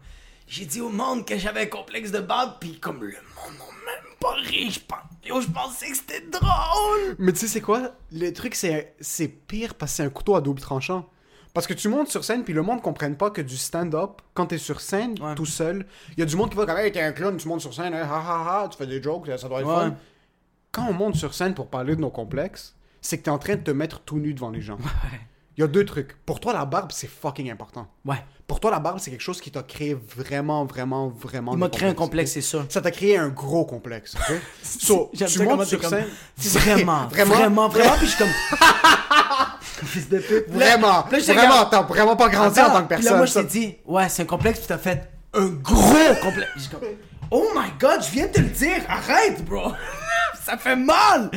[0.47, 3.91] J'ai dit au monde que j'avais un complexe de barbe, puis comme le monde n'a
[3.93, 4.69] même pas ri.
[4.71, 7.15] Je pense, yo, je pensais que c'était drôle.
[7.17, 7.91] Mais tu sais, c'est quoi?
[8.11, 11.09] Le truc, c'est c'est pire parce que c'est un couteau à double tranchant.
[11.55, 14.21] Parce que tu montes sur scène, puis le monde ne comprenne pas que du stand-up,
[14.35, 15.33] quand t'es sur scène, Ouais.
[15.35, 15.85] tout seul,
[16.15, 17.73] il y a du monde qui va comme, hey, t'es un clown, tu montes sur
[17.73, 19.73] scène, hein, ha ha ha, tu fais des jokes, ça doit être Ouais.
[19.89, 19.95] fun.
[20.71, 23.55] Quand on monte sur scène pour parler de nos complexes, c'est que t'es en train
[23.55, 24.77] de te mettre tout nu devant les gens.
[25.57, 26.17] Il y a deux trucs.
[26.25, 27.87] Pour toi, la barbe, c'est fucking important.
[28.03, 28.21] Ouais.
[28.45, 31.53] Pour toi, la barbe, c'est quelque chose qui t'a créé vraiment, vraiment, vraiment.
[31.53, 32.65] Il m'a créé un complexe, c'est ça.
[32.67, 34.35] Ça t'a créé un gros complexe, ok?
[34.61, 36.07] So, tu montes t'es sur comme- scène.
[36.37, 38.33] Vraiment, vraiment, vraiment, Puis je suis comme.
[39.85, 40.49] Fils de pute.
[40.49, 43.11] Vraiment, là, vraiment, t'as vraiment pas grandi Attends, en tant que personne.
[43.11, 46.51] Là, moi, je t'ai dit, ouais, c'est un complexe, puis t'as fait un gros complexe.
[46.57, 46.87] J'ai comme,
[47.31, 49.71] oh my god, je viens de te le dire, arrête, bro.
[50.45, 51.31] Ça fait mal.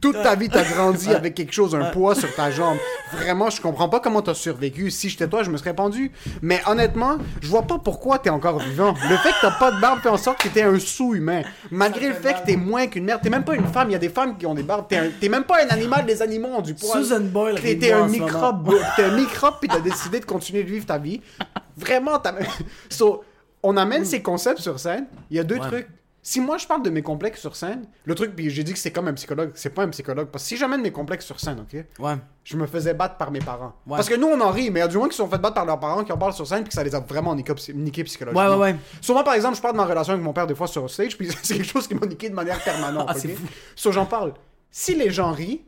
[0.00, 2.76] Toute ta vie, t'as grandi avec quelque chose, un poids sur ta jambe.
[3.12, 4.90] Vraiment, je comprends pas comment t'as survécu.
[4.90, 6.12] Si j'étais toi, je me serais pendu.
[6.42, 8.94] Mais honnêtement, je vois pas pourquoi t'es encore vivant.
[9.08, 11.42] Le fait que t'as pas de barbe fait en sorte que t'es un sous-humain.
[11.70, 13.20] Malgré le fait que t'es moins qu'une merde.
[13.22, 13.88] T'es même pas une femme.
[13.90, 14.86] Il y a des femmes qui ont des barbes.
[14.88, 16.04] T'es un- t'es même pas un animal.
[16.06, 17.02] Les animaux ont du poil.
[17.02, 18.74] Susan Boyle T'es un microbe.
[18.96, 21.20] T'es un microbe puis t'as décidé de continuer de vivre ta vie.
[21.76, 22.34] Vraiment, t'as...
[22.90, 23.24] So,
[23.62, 25.06] on amène ces concepts sur scène.
[25.30, 25.68] Il y a deux Ouais.
[25.68, 25.88] trucs.
[26.26, 28.78] Si moi je parle de mes complexes sur scène, le truc, puis j'ai dit que
[28.78, 30.28] c'est comme un psychologue, c'est pas un psychologue.
[30.28, 32.14] Parce que si j'amène mes complexes sur scène, ok, Ouais.
[32.44, 33.74] je me faisais battre par mes parents.
[33.86, 33.96] Ouais.
[33.96, 35.28] Parce que nous on en rit, mais il y a du moins qui se sont
[35.28, 37.00] fait battre par leurs parents qui en parlent sur scène puis que ça les a
[37.00, 38.42] vraiment niqué, niqué psychologiquement.
[38.56, 38.76] Ouais, ouais, ouais.
[39.02, 41.18] Souvent par exemple, je parle de ma relation avec mon père des fois sur stage,
[41.18, 43.10] puis c'est quelque chose qui m'a niqué de manière permanente.
[43.86, 44.32] Ah, j'en parle.
[44.70, 45.62] Si les gens rient,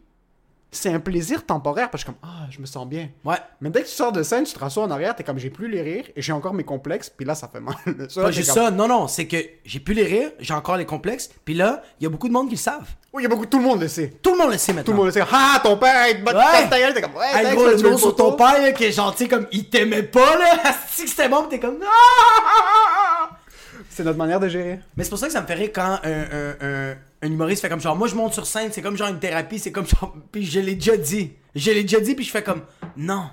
[0.72, 3.08] c'est un plaisir temporaire parce que je suis comme ah je me sens bien.
[3.24, 3.36] Ouais.
[3.60, 5.48] Mais dès que tu sors de scène, tu te rassois en arrière, t'es comme j'ai
[5.50, 7.74] plus les rires et j'ai encore mes complexes, puis là ça fait mal.
[8.08, 10.76] Ça, Pas juste comme- ça, non, non, c'est que j'ai plus les rires, j'ai encore
[10.76, 12.88] les complexes, puis là, il y a beaucoup de monde qui le savent.
[13.12, 14.12] Oui, il y a beaucoup, tout le monde le sait.
[14.22, 14.92] Tout le monde le sait Tout maintenant.
[14.92, 15.22] le monde le sait.
[15.32, 16.68] Ah, ton père, il te bat Ouais.
[16.68, 18.92] ta gueule, t'es comme ouais, Hey, gros, le nom sur ton père, là, qui est
[18.92, 20.74] gentil, comme il t'aimait pas, là.
[20.90, 21.78] Si c'était bon, t'es comme.
[21.86, 23.35] Ah!
[23.96, 24.78] C'est notre manière de gérer.
[24.94, 27.70] Mais c'est pour ça que ça me rire quand un, un, un, un humoriste fait
[27.70, 30.14] comme genre, moi je monte sur scène, c'est comme genre une thérapie, c'est comme genre.
[30.30, 31.32] Puis je l'ai déjà dit.
[31.54, 32.60] Je l'ai déjà dit, puis je fais comme.
[32.98, 33.30] Non.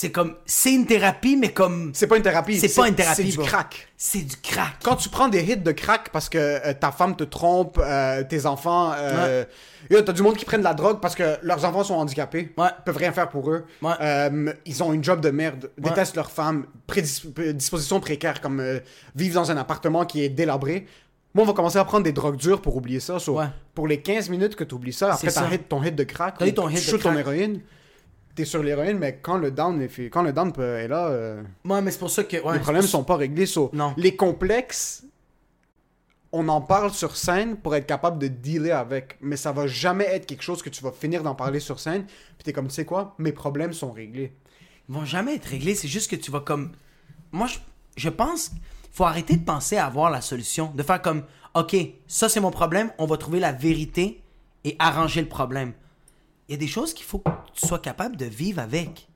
[0.00, 0.36] C'est comme.
[0.46, 1.90] C'est une thérapie, mais comme.
[1.92, 2.56] C'est pas une thérapie.
[2.56, 3.88] C'est pas une thérapie, C'est du crack.
[3.96, 4.74] C'est du crack.
[4.84, 8.22] Quand tu prends des hits de crack parce que euh, ta femme te trompe, euh,
[8.22, 9.44] tes enfants, euh,
[9.90, 12.54] yo, t'as du monde qui prennent de la drogue parce que leurs enfants sont handicapés,
[12.56, 12.68] Ouais.
[12.84, 13.90] peuvent rien faire pour eux, Ouais.
[14.00, 16.66] Euh, ils ont une job de merde, détestent leur femme,
[17.54, 18.62] dispositions précaires comme
[19.16, 20.86] vivre dans un appartement qui est délabré.
[21.34, 23.18] Moi, on va commencer à prendre des drogues dures pour oublier ça.
[23.18, 23.46] So, Ouais.
[23.74, 27.02] Pour les 15 minutes que tu oublies ça, après ton hit de crack, tu shoots
[27.02, 27.62] ton héroïne,
[28.38, 31.08] t'es sur l'héroïne, mais quand le down est, fait- quand le down est là...
[31.08, 32.36] euh, Ouais, mais c'est pour ça que.
[32.42, 33.46] Ouais, les problèmes sont pas réglés.
[33.46, 33.92] so, Non.
[33.96, 35.04] Les complexes,
[36.30, 39.16] on en parle sur scène pour être capable de dealer avec.
[39.20, 42.04] Mais ça va jamais être quelque chose que tu vas finir d'en parler sur scène.
[42.04, 44.32] Puis t'es comme, tu sais quoi, mes problèmes sont réglés.
[44.88, 46.72] Ils vont jamais être réglés, c'est juste que tu vas comme.
[47.32, 47.58] Moi, je,
[47.96, 48.52] je pense
[48.92, 50.72] faut arrêter de penser à avoir la solution.
[50.74, 51.24] De faire comme,
[51.54, 51.76] OK,
[52.06, 54.22] ça c'est mon problème, on va trouver la vérité
[54.64, 55.72] et arranger le problème.
[56.48, 59.06] Il y a des choses qu'il faut que tu sois capable de vivre avec.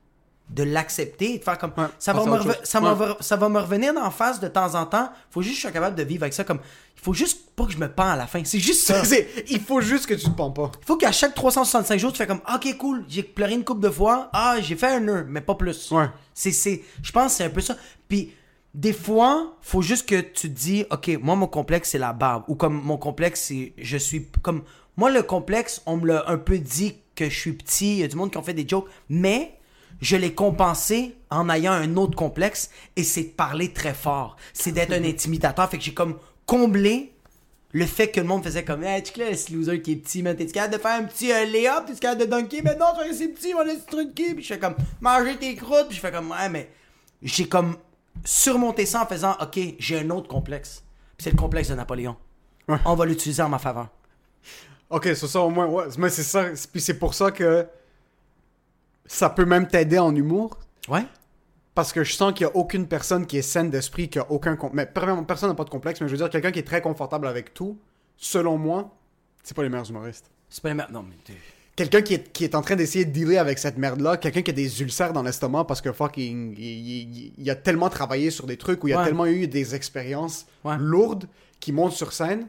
[0.50, 1.72] De l'accepter et de faire comme.
[1.78, 3.06] Ouais, ça, va me ça, va Ouais.
[3.08, 5.08] me- ça va me revenir en face de temps en temps.
[5.30, 6.44] faut juste que je sois capable de vivre avec ça.
[6.44, 6.58] Comme,
[6.94, 8.42] il faut juste pas que je me pends à la fin.
[8.44, 9.02] C'est juste ça.
[9.48, 10.70] Il faut juste que tu te pends pas.
[10.82, 13.80] Il faut qu'à chaque 365 jours, tu fais comme OK, cool, j'ai pleuré une coupe
[13.80, 14.28] de fois.
[14.34, 15.90] Ah, j'ai fait un nœud, mais pas plus.
[15.90, 16.06] Ouais.
[16.34, 17.76] C'est, c'est, je pense que c'est un peu ça.
[18.08, 18.34] Puis,
[18.74, 22.44] des fois, faut juste que tu te dis OK, moi, mon complexe, c'est la barbe.
[22.48, 23.72] Ou comme mon complexe, c'est.
[23.78, 24.26] Je suis.
[24.42, 24.64] Comme.
[24.98, 27.92] Moi, le complexe, on me l'a un peu dit que je suis petit.
[27.92, 28.88] Il y a du monde qui ont fait des jokes.
[29.08, 29.58] Mais.
[30.00, 34.36] Je l'ai compensé en ayant un autre complexe et c'est de parler très fort.
[34.52, 35.70] C'est d'être un intimidateur.
[35.70, 37.12] Fait que j'ai comme comblé
[37.72, 40.22] le fait que le monde faisait comme Hey, tu là, ce loser qui est petit,
[40.22, 42.86] man, t'es capable de faire un petit euh, lay-up, t'es capable de dunker, mais non,
[42.94, 46.00] tu petit, mon petit truc qui, puis je fais comme manger tes croûtes, puis je
[46.00, 46.70] fais comme ouais, mais
[47.22, 47.76] j'ai comme
[48.24, 50.82] surmonté ça en faisant ok, j'ai un autre complexe,
[51.18, 52.16] c'est le complexe de Napoléon.
[52.84, 53.88] On va l'utiliser en ma faveur.
[54.92, 55.84] Ok, c'est ça au moins, ouais.
[55.98, 56.44] Mais c'est ça.
[56.70, 57.66] Puis c'est pour ça que
[59.06, 60.58] ça peut même t'aider en humour.
[60.88, 61.04] Ouais.
[61.74, 64.30] Parce que je sens qu'il n'y a aucune personne qui est saine d'esprit, qui a
[64.30, 64.56] aucun.
[64.74, 66.82] Mais premièrement, personne n'a pas de complexe, mais je veux dire, quelqu'un qui est très
[66.82, 67.78] confortable avec tout,
[68.16, 68.94] selon moi,
[69.42, 70.30] c'est pas les meilleurs humoristes.
[70.50, 71.32] C'est pas les mer- Non, mais t'es-
[71.74, 74.50] Quelqu'un qui est, qui est en train d'essayer de dealer avec cette merde-là, quelqu'un qui
[74.50, 76.54] a des ulcères dans l'estomac parce que fucking.
[76.58, 79.74] Il, il- il a tellement travaillé sur des trucs où il a tellement eu des
[79.74, 80.76] expériences Ouais.
[80.78, 81.26] lourdes
[81.60, 82.46] qui montent sur scène.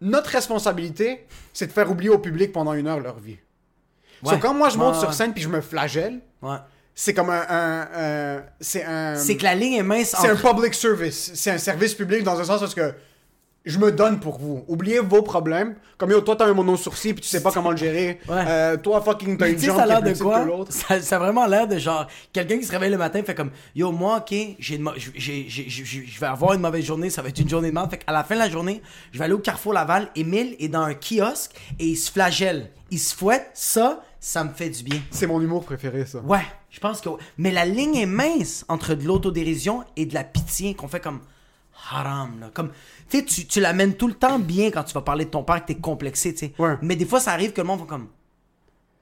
[0.00, 3.36] Notre responsabilité, c'est de faire oublier au public pendant une heure leur vie.
[4.22, 4.32] Ouais.
[4.34, 6.56] So, quand moi je monte Ouais, sur scène puis je me flagelle, Ouais.
[6.94, 7.44] c'est comme un.
[7.48, 9.16] un- un- c'est un.
[9.16, 11.32] C'est que la ligne est mince C'est un public service.
[11.34, 12.92] C'est un service public dans un sens parce que
[13.68, 14.64] je me donne pour vous.
[14.66, 15.76] Oubliez vos problèmes.
[15.98, 18.18] Comme yo, toi t'as un mono sourcil puis tu sais pas comment le gérer.
[18.28, 18.44] Ouais.
[18.46, 20.46] Euh, toi fucking t'as une jambe ça a l'air de quoi?
[20.70, 23.50] ça, ça a vraiment l'air de genre quelqu'un qui se réveille le matin fait comme
[23.74, 24.78] yo moi ok j'ai
[25.48, 28.12] je vais avoir une mauvaise journée ça va être une journée de merde fait qu'à
[28.12, 28.80] la fin de la journée
[29.12, 32.70] je vais aller au Carrefour Laval Émile est dans un kiosque et il se flagelle
[32.90, 36.20] il se fouette ça ça me fait du bien C'est mon humour préféré ça.
[36.20, 37.08] ouais je pense que
[37.38, 41.20] mais la ligne est mince entre de l'autodérision et de la pitié qu'on fait comme
[41.90, 42.70] haram là comme
[43.08, 45.60] tu tu, tu l'amènes tout le temps bien quand tu vas parler de ton père
[45.62, 46.76] que t'es complexé tu sais Ouais.
[46.82, 48.08] mais des fois ça arrive que le monde va comme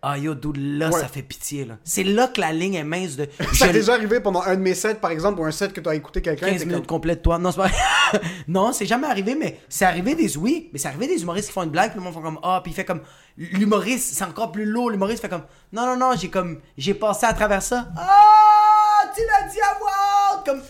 [0.02, 1.00] ah yo, dude, là, Ouais.
[1.00, 1.78] ça fait pitié, là.
[1.82, 3.26] C'est là que la ligne est mince de.
[3.54, 5.80] Ça t'est déjà arrivé pendant un de mes sets, par exemple, ou un set que
[5.80, 6.46] t'as écouté quelqu'un.
[6.46, 7.38] 15 t'es minutes comme- complètes, toi.
[7.38, 7.70] Non, c'est pas.
[8.46, 10.36] non, c'est jamais arrivé, mais c'est arrivé des.
[10.36, 12.38] Oui, mais c'est arrivé des humoristes qui font une blague, puis le monde font comme.
[12.44, 13.00] Ah, puis il fait comme.
[13.36, 14.90] L'humoriste, c'est encore plus lourd.
[14.90, 15.44] L'humoriste fait comme.
[15.72, 16.60] Non, non, non, j'ai comme.
[16.78, 17.88] J'ai passé à travers ça.
[17.96, 20.44] Ah, tu l'as dit à haute!
[20.44, 20.60] Comme.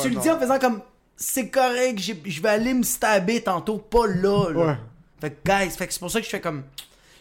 [0.00, 0.20] tu le non.
[0.22, 0.80] dis en faisant comme.
[1.16, 4.66] C'est correct, j'ai- je vais aller me stabber tantôt, pas là, là.
[4.66, 4.76] Ouais.
[5.20, 6.62] Fait que, guys, fait que c'est pour ça que je fais comme.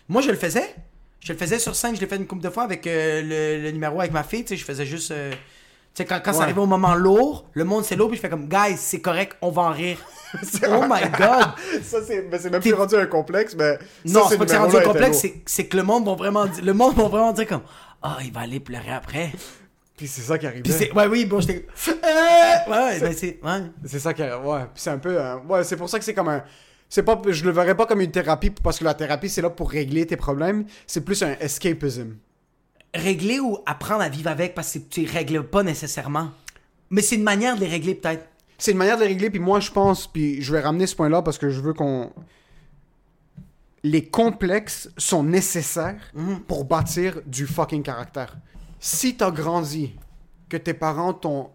[0.10, 0.76] Moi, je le faisais.
[1.22, 3.64] Je le faisais sur scène, je l'ai fait une couple de fois avec euh, le,
[3.64, 5.10] le numéro avec ma fille, tu sais, je faisais juste.
[5.12, 5.38] euh, tu
[6.04, 8.30] sais, quand, quand ça arrivait au moment lourd, le monde c'est lourd, puis je fais
[8.30, 9.98] comme, guys, c'est correct, on va en rire.
[10.68, 11.54] oh my god!
[11.84, 12.22] Ça, c'est
[12.52, 13.80] même plus rendu un complexe, mais.
[14.06, 16.46] non, c'est pas que c'est rendu était complexe, c'est, c'est que le monde va vraiment
[16.62, 17.62] le monde va vraiment dire comme,
[18.04, 19.32] ah, il va aller pleurer après.
[19.96, 20.92] Puis c'est ça qui arrivait.
[20.94, 21.66] Ouais, oui, bon, j'étais.
[21.88, 23.62] Euh, ouais, ouais, ben, c'est, ouais.
[23.86, 24.46] C'est ça qui arrive.
[24.46, 24.62] Ouais.
[24.74, 25.20] Puis c'est un peu.
[25.20, 26.44] euh, ouais, c'est pour ça que c'est comme un.
[26.90, 29.50] C'est pas, je le verrais pas comme une thérapie parce que la thérapie c'est là
[29.50, 30.66] pour régler tes problèmes.
[30.86, 32.16] C'est plus un escapism.
[32.94, 36.32] Régler ou apprendre à vivre avec parce que tu les règles pas nécessairement.
[36.90, 38.28] Mais c'est une manière de les régler peut-être.
[38.58, 39.30] C'est une manière de les régler.
[39.30, 42.12] Puis moi je pense, puis je vais ramener ce point-là parce que je veux qu'on.
[43.84, 46.12] Les complexes sont nécessaires
[46.48, 48.36] pour bâtir du fucking caractère.
[48.88, 49.96] Si t'as grandi,
[50.48, 51.50] que tes parents t'ont.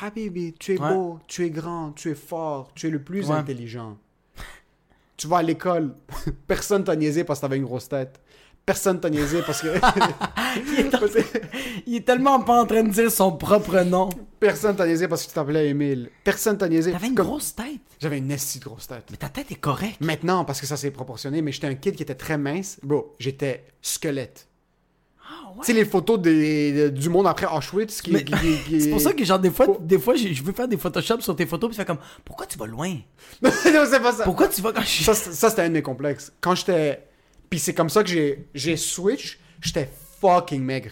[0.00, 0.92] Habibi, tu es Ouais.
[0.92, 3.36] beau, tu es grand, tu es fort, tu es le plus Ouais.
[3.36, 3.96] intelligent.
[5.16, 5.94] Tu vas à l'école,
[6.48, 8.18] personne t'a niaisé parce que t'avais une grosse tête.
[8.66, 9.68] Personne t'a niaisé parce que.
[11.86, 14.08] Il est tellement pas en train de dire son propre nom.
[14.40, 16.10] Personne t'a niaisé parce que tu t'appelais Émile.
[16.24, 16.90] Personne t'a niaisé.
[16.90, 17.80] T'avais une Comme- grosse tête.
[18.00, 19.04] J'avais une esti de grosse tête.
[19.12, 20.00] Mais ta tête est correcte.
[20.00, 22.80] Maintenant, parce que ça s'est proportionné, mais j'étais un kid qui était très mince.
[22.82, 24.48] Bro, j'étais squelette.
[25.34, 25.60] Ah ouais.
[25.60, 28.12] Tu sais, les photos des- de- du monde après Auschwitz qui.
[28.12, 29.78] Mais- qui- qui- qui- C'est pour ça que genre des fois, Oh.
[29.80, 32.58] des fois je veux faire des Photoshop sur tes photos puis fais comme pourquoi tu
[32.58, 32.94] vas loin?
[33.42, 34.24] Non, c'est pas ça.
[34.24, 36.32] Pourquoi tu vas quand je Ça, c'est- ça, c'était un de mes complexes.
[36.40, 37.06] Quand j'étais.
[37.48, 39.38] Puis c'est comme ça que j'ai, j'ai switch.
[39.60, 39.88] J'étais
[40.20, 40.90] fucking maigre.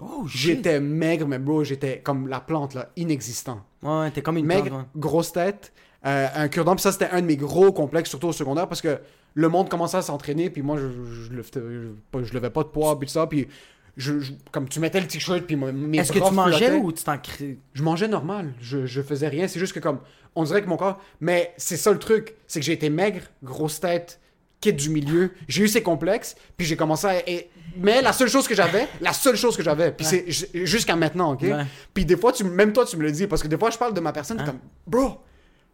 [0.00, 0.24] Oh.
[0.26, 3.64] J'étais maigre, mais bro, j'étais comme la plante, là, inexistant.
[3.82, 4.86] Ouais, t'es comme une Maigre, plante, ouais.
[5.00, 5.72] grosse tête,
[6.06, 6.74] euh, un cure-dent.
[6.76, 8.98] Puis ça, c'était un de mes gros complexes, surtout au secondaire, parce que
[9.34, 12.62] le monde commençait à s'entraîner, puis moi, je, je, je, levais- je, je levais pas
[12.62, 13.26] de poids, puis tout ça.
[13.26, 13.48] Puis
[13.96, 16.84] je, je- comme tu mettais le t-shirt puis mes Est-ce que tu mangeais flottaient.
[16.84, 17.58] ou tu t'en crées?
[17.74, 18.52] Je mangeais normal.
[18.60, 19.48] Je, je faisais rien.
[19.48, 19.98] C'est juste que comme.
[20.34, 20.98] On dirait que mon corps.
[21.20, 22.34] Mais c'est ça le truc.
[22.46, 24.18] C'est que j'ai été maigre, grosse tête,
[24.62, 25.32] kid du milieu.
[25.48, 26.34] J'ai eu ces complexes.
[26.56, 27.28] Puis j'ai commencé à.
[27.28, 30.24] et- Mais la seule chose que j'avais, la seule chose que j'avais, puis c'est
[30.64, 31.42] jusqu'à maintenant, ok?
[31.42, 31.64] Ouais.
[31.92, 33.26] Puis des fois, tu, même toi, tu me le dis.
[33.26, 35.18] Parce que des fois, je parle de ma personne, t'es comme, bro,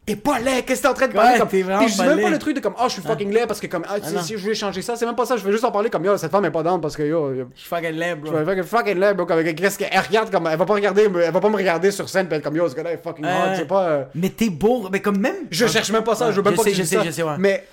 [0.06, 1.32] t'es pas laid, qu'est-ce que t'es en train de parler?
[1.32, 1.48] Ouais, comme...
[1.48, 3.66] t'es pas même pas le truc de comme, oh, je suis fucking laid parce que
[3.66, 4.22] comme, ah, non.
[4.22, 5.36] si je voulais changer ça, c'est même pas ça.
[5.36, 7.34] Je veux juste en parler comme, yo, cette femme est pas down parce que yo.
[7.34, 8.32] Je suis fucking laid, bro.
[8.32, 9.26] je vais fucking laid, bro.
[9.26, 10.46] Comme, qu'est-ce qu'elle regarde comme.
[10.46, 12.74] Elle va pas regarder, elle va pas me regarder sur scène, puis comme, yo, ce
[12.74, 13.50] gars-là est fucking hard.
[13.50, 13.56] Ouais.
[13.58, 13.82] C'est pas.
[13.88, 15.34] euh, Mais t'es beau, mais comme même.
[15.50, 17.36] je cherche même pas ça, je veux même pas que je sais, je sais, ouais.
[17.38, 17.66] Mais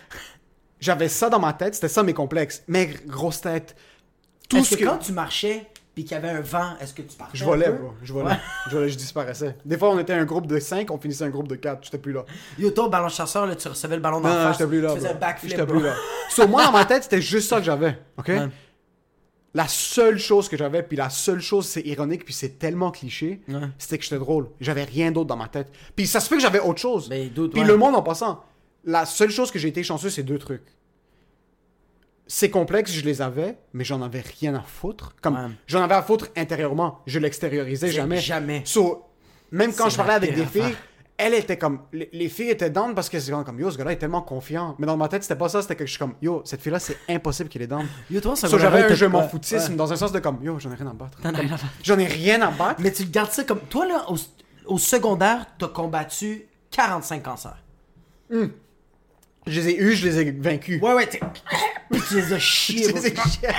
[0.79, 2.63] j'avais ça dans ma tête, c'était ça mes complexes.
[2.67, 3.75] Maigre, grosse tête.
[4.49, 4.85] Tout ce que, que.
[4.85, 7.69] quand tu marchais puis qu'il y avait un vent, est-ce que tu partais Je volais,
[7.69, 7.91] bro.
[8.03, 8.31] Je volais.
[8.31, 8.37] Ouais.
[8.69, 9.55] Je volais, je disparaissais.
[9.63, 11.83] Des fois, on était un groupe de 5, on finissait un groupe de 4.
[11.85, 12.25] J'étais plus là.
[12.59, 14.57] Yo, toi, ballon chasseur, là, tu recevais le ballon dans Non, la non, face.
[14.57, 14.89] j'étais plus là.
[14.89, 15.93] Tu faisais un backflip, J'étais plus là.
[16.29, 17.97] Sur moi, dans ma tête, c'était juste ça que j'avais.
[18.17, 18.29] OK?
[19.53, 23.39] La seule chose que j'avais, puis la seule chose, c'est ironique, puis c'est tellement cliché,
[23.47, 23.55] Ouais.
[23.77, 24.49] c'était que j'étais drôle.
[24.59, 25.71] J'avais rien d'autre dans ma tête.
[25.95, 27.07] Puis ça se fait que j'avais autre chose.
[27.07, 27.67] Ben, d'autres, puis ouais.
[27.67, 28.43] le monde en passant,
[28.85, 30.63] la seule chose que j'ai été chanceux, c'est deux trucs.
[32.27, 35.15] Ces complexes, je les avais, mais j'en avais rien à foutre.
[35.21, 35.51] Comme Ouais.
[35.67, 38.19] j'en avais à foutre intérieurement, je l'extériorisais jamais.
[38.19, 38.61] jamais.
[38.65, 39.05] So,
[39.51, 40.77] même quand je parlais la avec des filles, affaire.
[41.17, 43.91] elle était comme les, les filles étaient down parce que c'est comme yo ce gars-là
[43.91, 44.75] est tellement confiant.
[44.79, 46.79] Mais dans ma tête, c'était pas ça, c'était que je suis comme yo, cette fille-là,
[46.79, 47.85] c'est impossible qu'elle est down.
[48.09, 49.77] Yo, toi, ça So, j'avais un je m'en foutisme Ouais.
[49.77, 51.19] dans un sens de comme yo, j'en ai rien à battre.
[51.83, 52.81] J'en ai rien à battre.
[52.81, 53.59] Mais tu gardes ça comme.
[53.69, 54.15] Toi, là, au,
[54.65, 57.63] au secondaire, t'as combattu 45 cancers.
[59.47, 60.81] Je les ai eus, je les ai vaincus.
[60.81, 61.19] Ouais, ouais, t'es.
[61.91, 63.49] Puis tu les as chiés, Je les ai chiés.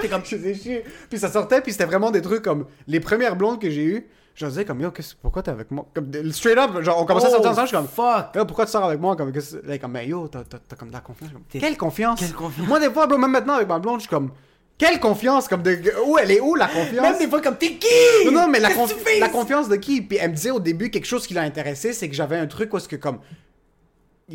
[0.00, 0.22] T'es comme.
[0.24, 0.84] Je les ai chiés.
[1.08, 4.06] Puis ça sortait, puis c'était vraiment des trucs comme les premières blondes que j'ai eues.
[4.34, 5.84] Je disais comme yo, pourquoi t'es avec moi?
[5.94, 8.34] Comme straight up, genre on commençait à sortir Oh, ensemble, je suis comme fuck.
[8.36, 9.16] Yo, pourquoi tu sors avec moi?
[9.16, 10.44] Comme là, comme yo, t'as
[10.76, 11.30] comme de la confiance.
[11.32, 12.20] Comme, Quelle confiance?
[12.20, 12.68] Quelle confiance?
[12.68, 14.30] Moi des fois, bro, même maintenant avec ma blonde, je suis comme
[14.76, 15.48] quelle confiance?
[15.48, 15.76] Comme de
[16.06, 17.02] où elle est où la confiance?
[17.02, 18.26] Même des fois, comme t'es qui?
[18.26, 20.02] Non, non, mais la, conf- la confiance de qui?
[20.02, 22.46] Puis elle me disait au début quelque chose qui l'a intéressé, c'est que j'avais un
[22.46, 23.18] truc où est-ce que comme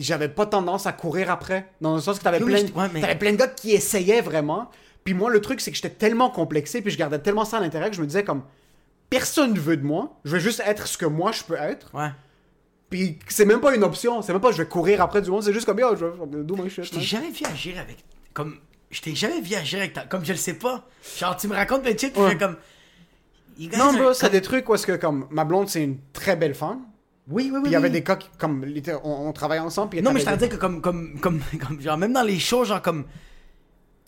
[0.02, 2.74] j'avais pas tendance à courir après, dans le sens que t'avais Yo, plein, mais je-
[2.74, 4.70] ouais, mais- t'avais plein de gars qui essayaient vraiment.
[5.04, 7.60] Puis moi, le truc, c'est que j'étais tellement complexé, puis je gardais tellement ça à
[7.60, 8.44] l'intérieur que je me disais comme
[9.10, 11.94] personne ne veut de moi, je vais juste être ce que moi je peux être.
[11.94, 12.10] Ouais.
[12.90, 15.44] Puis c'est même pas une option, c'est même pas je vais courir après du monde,
[15.44, 16.84] c'est juste comme yo, je vais do my shit.
[16.86, 17.98] Je t'ai jamais vu agir avec.
[18.34, 18.58] Comme.
[18.92, 20.02] Je t'ai jamais vu agir avec ta.
[20.06, 20.88] Comme je le sais pas.
[21.20, 22.28] Genre, tu me racontes plein de shit, puis Ouais.
[22.30, 22.56] je fais comme.
[23.78, 26.36] Non, bro, c'est comme- des trucs où est-ce que comme ma blonde, c'est une très
[26.36, 26.82] belle femme.
[27.30, 27.62] Oui, oui, oui.
[27.64, 27.94] Puis il y avait oui.
[27.94, 28.66] des cas qui, comme,
[29.04, 29.92] on, on travaillait ensemble.
[29.92, 32.40] Puis Non, mais je t'en dire que comme, comme, comme, comme, genre, même dans les
[32.40, 33.06] shows, genre, comme.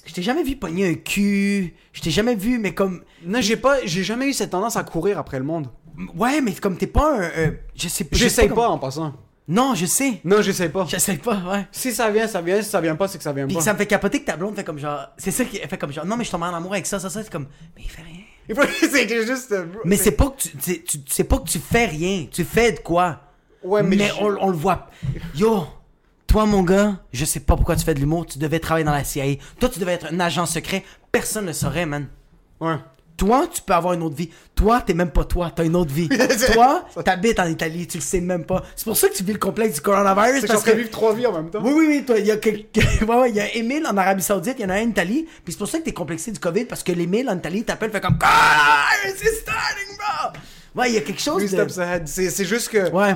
[0.05, 1.74] Je t'ai jamais vu pogner un cul.
[1.93, 3.03] Je t'ai jamais vu, mais comme.
[3.26, 5.70] Non, j'ai pas, j'ai jamais eu cette tendance à courir après le monde.
[6.16, 7.53] Ouais, mais comme t'es pas un.
[7.74, 9.13] je sais je sais J'essaye comme- pas en passant.
[9.47, 10.20] Non, je sais.
[10.24, 10.86] Non, j'essaye pas.
[10.88, 11.68] J'essaie pas, ouais.
[11.72, 12.61] Si ça vient, ça vient.
[12.61, 13.61] Si ça vient pas, c'est que ça vient Puis pas.
[13.61, 15.07] ça me fait capoter que ta blonde fait comme genre.
[15.18, 16.05] C'est ça qui fait comme genre.
[16.05, 17.24] Non, mais je tombe en amour avec ça, ça, ça.
[17.24, 17.47] C'est comme.
[17.78, 18.14] Mais il fait rien.
[18.49, 19.53] Il faut- c'est que juste.
[19.85, 22.27] Mais c'est pas que tu, c'est- tu, c'est pas que tu fais rien.
[22.31, 23.21] Tu fais de quoi?
[23.63, 24.89] Ouais, mais mais je- on, on le voit.
[25.35, 25.65] Yo,
[26.27, 28.25] toi, mon gars, je sais pas pourquoi tu fais de l'humour.
[28.25, 29.35] Tu devais travailler dans la CIA.
[29.59, 30.83] Toi, tu devais être un agent secret.
[31.11, 32.07] Personne ne saurait, man.
[32.59, 32.75] Ouais.
[33.18, 34.30] Toi, tu peux avoir une autre vie.
[34.55, 36.09] Toi, t'es même pas toi, t'as une autre vie.
[36.53, 38.63] toi, t'habites en Italie, tu le sais même pas.
[38.76, 40.41] C'est pour ça que tu vis le complexe du coronavirus.
[40.41, 40.72] C'est que parce que...
[40.72, 41.61] de vivre trois vies en même temps.
[41.63, 42.82] Oui, oui, oui, toi, il y a quelqu'un.
[43.07, 45.28] ouais, y a Emile en Arabie Saoudite, il y en a un en Italie.
[45.43, 47.91] Puis c'est pour ça que t'es complexé du COVID, parce que l'Emile en Italie t'appelle,
[47.91, 48.20] fait comme.
[48.22, 50.39] Ah, c'est starting, bro!
[50.82, 52.05] Ouais, il y a quelque chose de.
[52.05, 52.91] C'est juste que.
[52.91, 53.16] Ouais.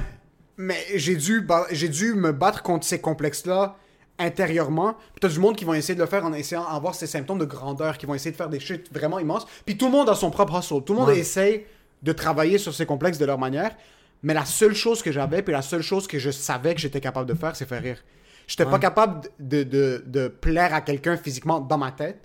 [0.56, 3.78] Mais j'ai dû, ba- j'ai dû me battre contre ces complexes-là
[4.20, 4.94] intérieurement.
[5.14, 7.40] Puis t'as du monde qui vont essayer de le faire en essayant d'avoir ces symptômes
[7.40, 9.48] de grandeur, qui vont essayer de faire des shit vraiment immenses.
[9.66, 10.84] Puis tout le monde a son propre hustle.
[10.84, 11.20] Tout le monde Ouais.
[11.20, 11.66] essaye
[12.04, 13.76] de travailler sur ces complexes de leur manière.
[14.22, 17.00] Mais la seule chose que j'avais, puis la seule chose que je savais que j'étais
[17.02, 18.04] capable de faire, c'est faire rire.
[18.48, 22.20] J'étais pas capable de, de, de plaire à quelqu'un physiquement dans ma tête.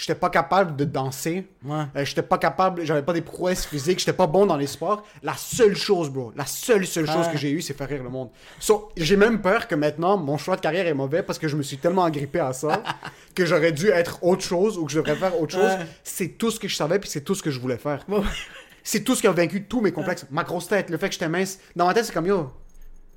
[0.00, 1.46] J'étais pas capable de danser.
[1.62, 1.84] Ouais.
[1.94, 5.04] Euh, j'étais pas capable, j'avais pas des prouesses physiques, j'étais pas bon dans les sports.
[5.22, 7.32] La seule chose, bro, la seule, seule chose Ouais.
[7.32, 8.30] que j'ai eue, c'est faire rire le monde.
[8.60, 11.56] So, j'ai même peur que maintenant, mon choix de carrière est mauvais parce que je
[11.56, 12.82] me suis tellement agrippé à ça
[13.34, 15.64] que j'aurais dû être autre chose ou que je devrais faire autre chose.
[15.64, 15.86] Ouais.
[16.02, 18.06] C'est tout ce que je savais puis c'est tout ce que je voulais faire.
[18.82, 20.24] C'est tout ce qui a vaincu tous mes complexes.
[20.30, 21.58] Ma grosse tête, le fait que j'étais mince.
[21.76, 22.50] Dans ma tête, c'est comme yo,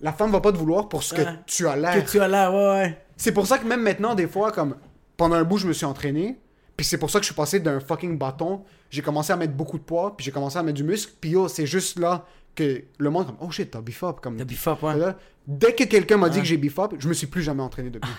[0.01, 2.03] la femme va pas te vouloir pour ce que tu as l'air.
[2.03, 2.97] Que tu as là, ouais, ouais.
[3.15, 4.75] C'est pour ça que même maintenant, des fois, comme
[5.15, 6.37] pendant un bout, je me suis entraîné.
[6.77, 8.63] Puis c'est pour ça que je suis passé d'un fucking bâton.
[8.89, 10.15] J'ai commencé à mettre beaucoup de poids.
[10.17, 11.13] Puis j'ai commencé à mettre du muscle.
[11.21, 14.17] Puis yo, c'est juste là que le monde, comme, oh shit, t'as beef up.
[14.21, 14.97] Comme, T'as beef up, ouais.
[14.97, 17.61] Là, Dès que quelqu'un m'a dit que j'ai beef up, je me suis plus jamais
[17.63, 18.09] entraîné depuis.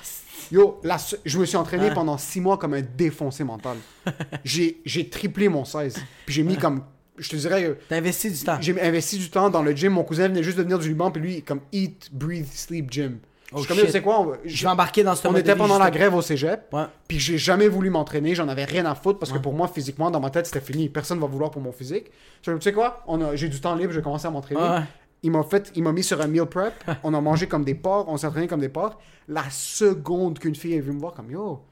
[0.52, 1.94] Yo, la se- je me suis entraîné Ouais.
[1.94, 3.78] pendant six mois comme un défoncé mental.
[4.44, 5.96] j'ai j'ai triplé mon 16.
[6.26, 6.84] Puis j'ai mis comme,
[7.16, 8.59] je te dirais, T'as investi du temps.
[8.61, 9.94] j'ai investi du temps dans le gym.
[9.94, 13.18] Mon cousin venait juste de venir du Liban, puis lui, comme eat, breathe, sleep, gym.
[13.53, 13.86] Je suis Oh, comme, shit.
[13.86, 16.22] tu sais quoi, on, Je vais embarquer dans ce on était pendant la grève au
[16.22, 16.84] cégep, Ouais.
[17.07, 20.11] puis j'ai jamais voulu m'entraîner, j'en avais rien à foutre parce que pour moi, physiquement,
[20.11, 20.88] dans ma tête, c'était fini.
[20.88, 22.07] Personne va vouloir pour mon physique.
[22.42, 24.61] Je tu sais quoi, j'ai du temps libre, j'ai commencé à m'entraîner.
[24.61, 24.80] Ouais.
[25.22, 26.74] Il m'a fait, il m'a mis sur un meal prep.
[27.03, 28.99] on a mangé comme des porcs, on s'est entraîné comme des porcs.
[29.28, 31.62] La seconde qu'une fille est venue me voir, comme yo,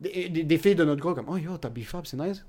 [0.00, 2.42] des, des- des filles de notre groupe, comme oh yo, t'as up, c'est nice.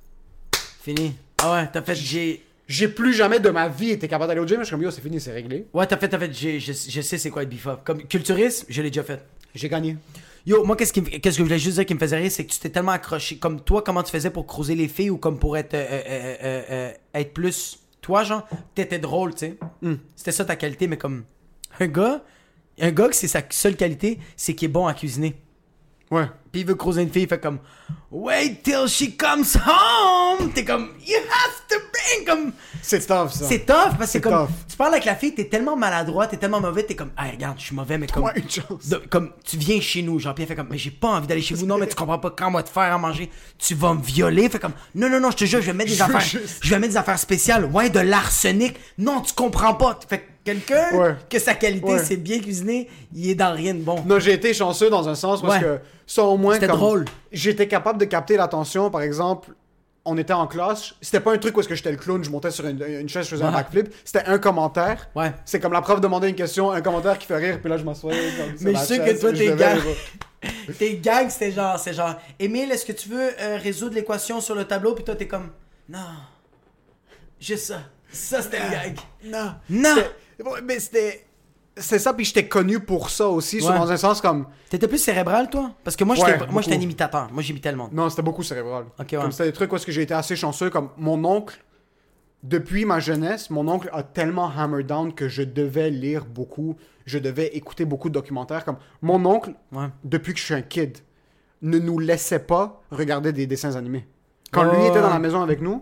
[0.82, 1.16] Fini.
[1.42, 2.46] Ah ouais, t'as fait, j'ai.
[2.68, 4.59] J'ai plus jamais de ma vie été capable d'aller au gym.
[4.59, 5.68] Je suis comme yo, c'est fini, c'est réglé.
[5.74, 7.82] Ouais, t'as fait, t'as fait, j'ai- je, je sais c'est quoi être beef up.
[7.84, 9.22] Comme culturiste, je l'ai déjà fait.
[9.53, 9.97] J'ai gagné.
[10.45, 12.45] Yo, moi, qu'est-ce, qui qu'est-ce que je voulais juste dire qui me faisait rire, c'est
[12.45, 13.38] que tu t'es tellement accroché.
[13.38, 16.61] Comme toi, comment tu faisais pour cruiser les filles ou comme pour être, euh, euh,
[16.70, 17.80] euh, être plus.
[18.01, 19.57] Toi, genre, t'étais drôle, tu sais.
[20.16, 21.24] C'était ça ta qualité, mais comme.
[21.80, 22.24] Un gars,
[22.80, 25.36] un gars que c'est sa seule qualité, c'est qu'il est bon à cuisiner.
[26.11, 26.26] Ouais.
[26.54, 27.58] Puis il veut croiser une fille, il fait comme
[28.12, 30.51] Wait till she comes home!
[30.54, 32.26] T'es comme You have to bring!
[32.28, 32.51] Comme.
[32.80, 33.45] C'est tough, ça.
[33.47, 34.45] C'est tough parce que c'est comme.
[34.45, 34.49] tough.
[34.70, 37.58] Tu parles avec la fille, t'es tellement maladroit, t'es tellement mauvais, t'es comme Hey, regarde,
[37.60, 38.30] je suis mauvais, mais comme.
[38.36, 38.43] Une
[38.88, 41.56] de- comme tu viens chez nous, elle fait comme Mais j'ai pas envie d'aller chez
[41.56, 43.95] vous, non, mais tu comprends pas quand on va te faire à manger, tu vas
[43.95, 44.47] me violer.
[44.47, 46.20] Fait comme Non, non, non, je te jure, je vais mettre des Je affaires.
[46.20, 47.66] juste- Je vais mettre des affaires spéciales.
[47.66, 48.76] Ouais, de l'arsenic.
[48.99, 49.99] Non, tu comprends pas.
[50.08, 51.16] Fait que quelqu'un Ouais.
[51.30, 52.00] que sa qualité, Ouais.
[52.04, 54.02] c'est bien cuisiner, il est dans rien de bon.
[54.06, 57.06] Non, j'ai été chanceux dans un sens parce que ça au moins C'était comme- drôle.
[57.32, 59.52] J'étais capable de capter l'attention, par exemple,
[60.06, 62.30] on était en classe, c'était pas un truc où est-ce que j'étais le clown, je
[62.30, 65.08] montais sur une, une chaise, je faisais un backflip, c'était un commentaire.
[65.16, 65.32] Ouais.
[65.46, 67.84] C'est comme la prof demandait une question, un commentaire qui fait rire, puis là je
[67.86, 68.12] m'assois
[68.60, 69.84] Mais je sais chaise, que toi, t'es rire.
[70.78, 74.56] Tes gags, c'était genre, c'est genre, Émile, est-ce que tu veux euh, résoudre l'équation sur
[74.56, 74.94] le tableau?
[74.94, 75.52] Puis toi, t'es comme,
[75.88, 76.00] non,
[77.39, 77.80] juste ça.
[78.12, 78.98] Ça, c'était le gag.
[79.26, 79.54] Non.
[79.70, 79.96] Non.
[80.46, 81.26] Ouais, Mais c'était...
[81.76, 83.76] C'est ça, puis j'étais connu pour ça aussi, Ouais.
[83.76, 84.46] dans un sens comme...
[84.70, 85.72] T'étais plus cérébral, toi?
[85.84, 87.30] Parce que moi, Ouais, j'étais moi, j'étais un imitateur.
[87.32, 87.91] Moi, j'imitais le monde.
[87.94, 88.86] Non, c'était beaucoup cérébral.
[89.00, 89.06] Ouais.
[89.08, 91.64] Comme c'était des trucs où que j'ai été assez chanceux, comme mon oncle,
[92.44, 96.76] depuis ma jeunesse, mon oncle a tellement hammer down que je devais lire beaucoup,
[97.06, 98.66] je devais écouter beaucoup de documentaires.
[98.66, 99.88] Comme mon oncle, Ouais.
[100.04, 101.00] depuis que je suis un kid,
[101.64, 104.06] ne nous laissait pas regarder des dessins animés.
[104.52, 105.14] Quand Ouais, lui était dans ouais.
[105.14, 105.82] la maison avec nous,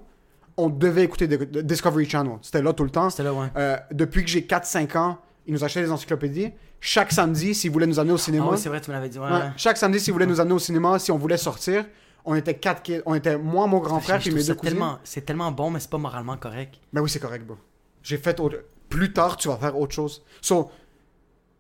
[0.58, 2.38] on devait écouter de- Discovery Channel.
[2.42, 3.10] C'était là tout le temps.
[3.10, 3.48] C'était là, ouais.
[3.58, 6.52] Euh, depuis que j'ai 4-5 ans, il nous achetait des encyclopédies.
[6.80, 9.10] Chaque samedi, s'il voulait nous amener au cinéma, Ah oui, c'est vrai, tu me l'avais
[9.10, 9.20] dit.
[9.20, 9.32] Ouais, Ouais.
[9.32, 9.52] ouais.
[9.58, 11.86] Chaque samedi, s'il voulait nous amener au cinéma, si on voulait sortir,
[12.26, 13.02] on était quatre kids.
[13.06, 14.72] On était moi, mon grand frère, puis mes deux cousins.
[14.72, 16.76] tellement, c'est tellement bon, mais c'est pas moralement correct.
[16.94, 17.58] Ben oui, c'est correct, bro.
[18.04, 18.58] J'ai fait autre...
[18.90, 20.24] Plus tard, tu vas faire autre chose.
[20.42, 20.70] So,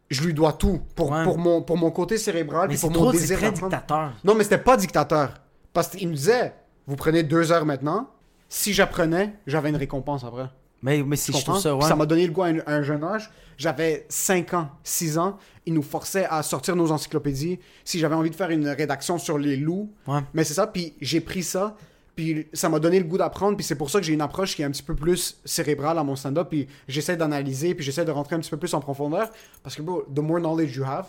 [0.10, 0.82] je lui dois tout.
[0.96, 1.24] Pour, Ouais.
[1.24, 4.12] pour, mon, pour mon côté cérébral, Mais puis pour mon trop, désir très dictateur.
[4.24, 5.36] Non, mais c'était pas dictateur.
[5.72, 6.54] Parce qu'il nous disait,
[6.88, 8.10] vous prenez deux heures maintenant.
[8.54, 10.50] Si j'apprenais, j'avais une récompense après.
[10.82, 11.88] Mais, mais si je trouve ça, ouais.
[11.88, 13.32] ça m'a donné le goût à un, à un jeune âge.
[13.58, 15.38] J'avais 5 ans, 6 ans.
[15.66, 17.60] Ils nous forçaient à sortir nos encyclopédies.
[17.86, 19.90] Si j'avais envie de faire une rédaction sur les loups.
[20.06, 20.20] Ouais.
[20.34, 20.68] Mais c'est ça.
[20.68, 21.78] Puis j'ai pris ça.
[22.14, 23.56] Puis ça m'a donné le goût d'apprendre.
[23.56, 25.98] Puis c'est pour ça que j'ai une approche qui est un petit peu plus cérébrale
[25.98, 26.50] à mon stand-up.
[26.50, 27.74] Puis j'essaie d'analyser.
[27.74, 29.30] Puis j'essaie de rentrer un petit peu plus en profondeur.
[29.64, 31.06] Parce que, bro, the more knowledge you have,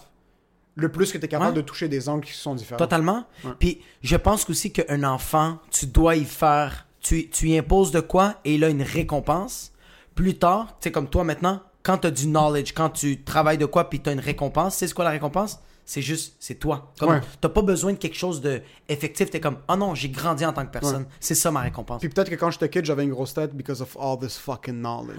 [0.77, 1.57] le plus que tu es capable Ouais.
[1.57, 2.79] de toucher des angles qui sont différents.
[2.79, 3.25] Totalement.
[3.59, 6.87] Puis je pense aussi qu'un enfant, tu dois y faire.
[7.03, 9.73] Tu, tu y imposes de quoi et il a une récompense.
[10.15, 13.59] Plus tard, tu sais, comme toi maintenant, quand tu as du knowledge, quand tu travailles
[13.59, 15.59] de quoi puis tu as une récompense, c'est quoi la récompense?
[15.85, 16.93] C'est juste, c'est toi.
[17.01, 17.21] Comme, Ouais.
[17.41, 19.31] T'as pas besoin de quelque chose de effectif.
[19.31, 21.07] T'es comme, oh non, j'ai grandi en tant que personne.
[21.19, 21.99] C'est ça ma récompense.
[21.99, 24.81] Puis peut-être que quand j'étais kid, j'avais une grosse tête because of all this fucking
[24.81, 25.19] knowledge.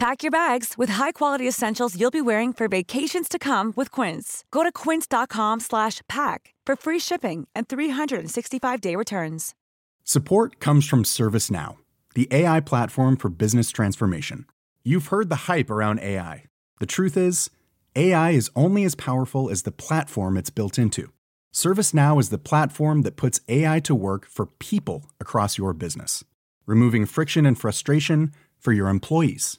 [0.00, 4.46] Pack your bags with high-quality essentials you'll be wearing for vacations to come with Quince.
[4.50, 9.54] Go to quince.com slash pack for free shipping and 365-day returns.
[10.02, 11.76] Support comes from ServiceNow,
[12.14, 14.46] the AI platform for business transformation.
[14.84, 16.44] You've heard the hype around AI.
[16.78, 17.50] The truth is,
[17.94, 21.12] AI is only as powerful as the platform it's built into.
[21.52, 26.24] ServiceNow is the platform that puts AI to work for people across your business,
[26.64, 29.58] removing friction and frustration for your employees,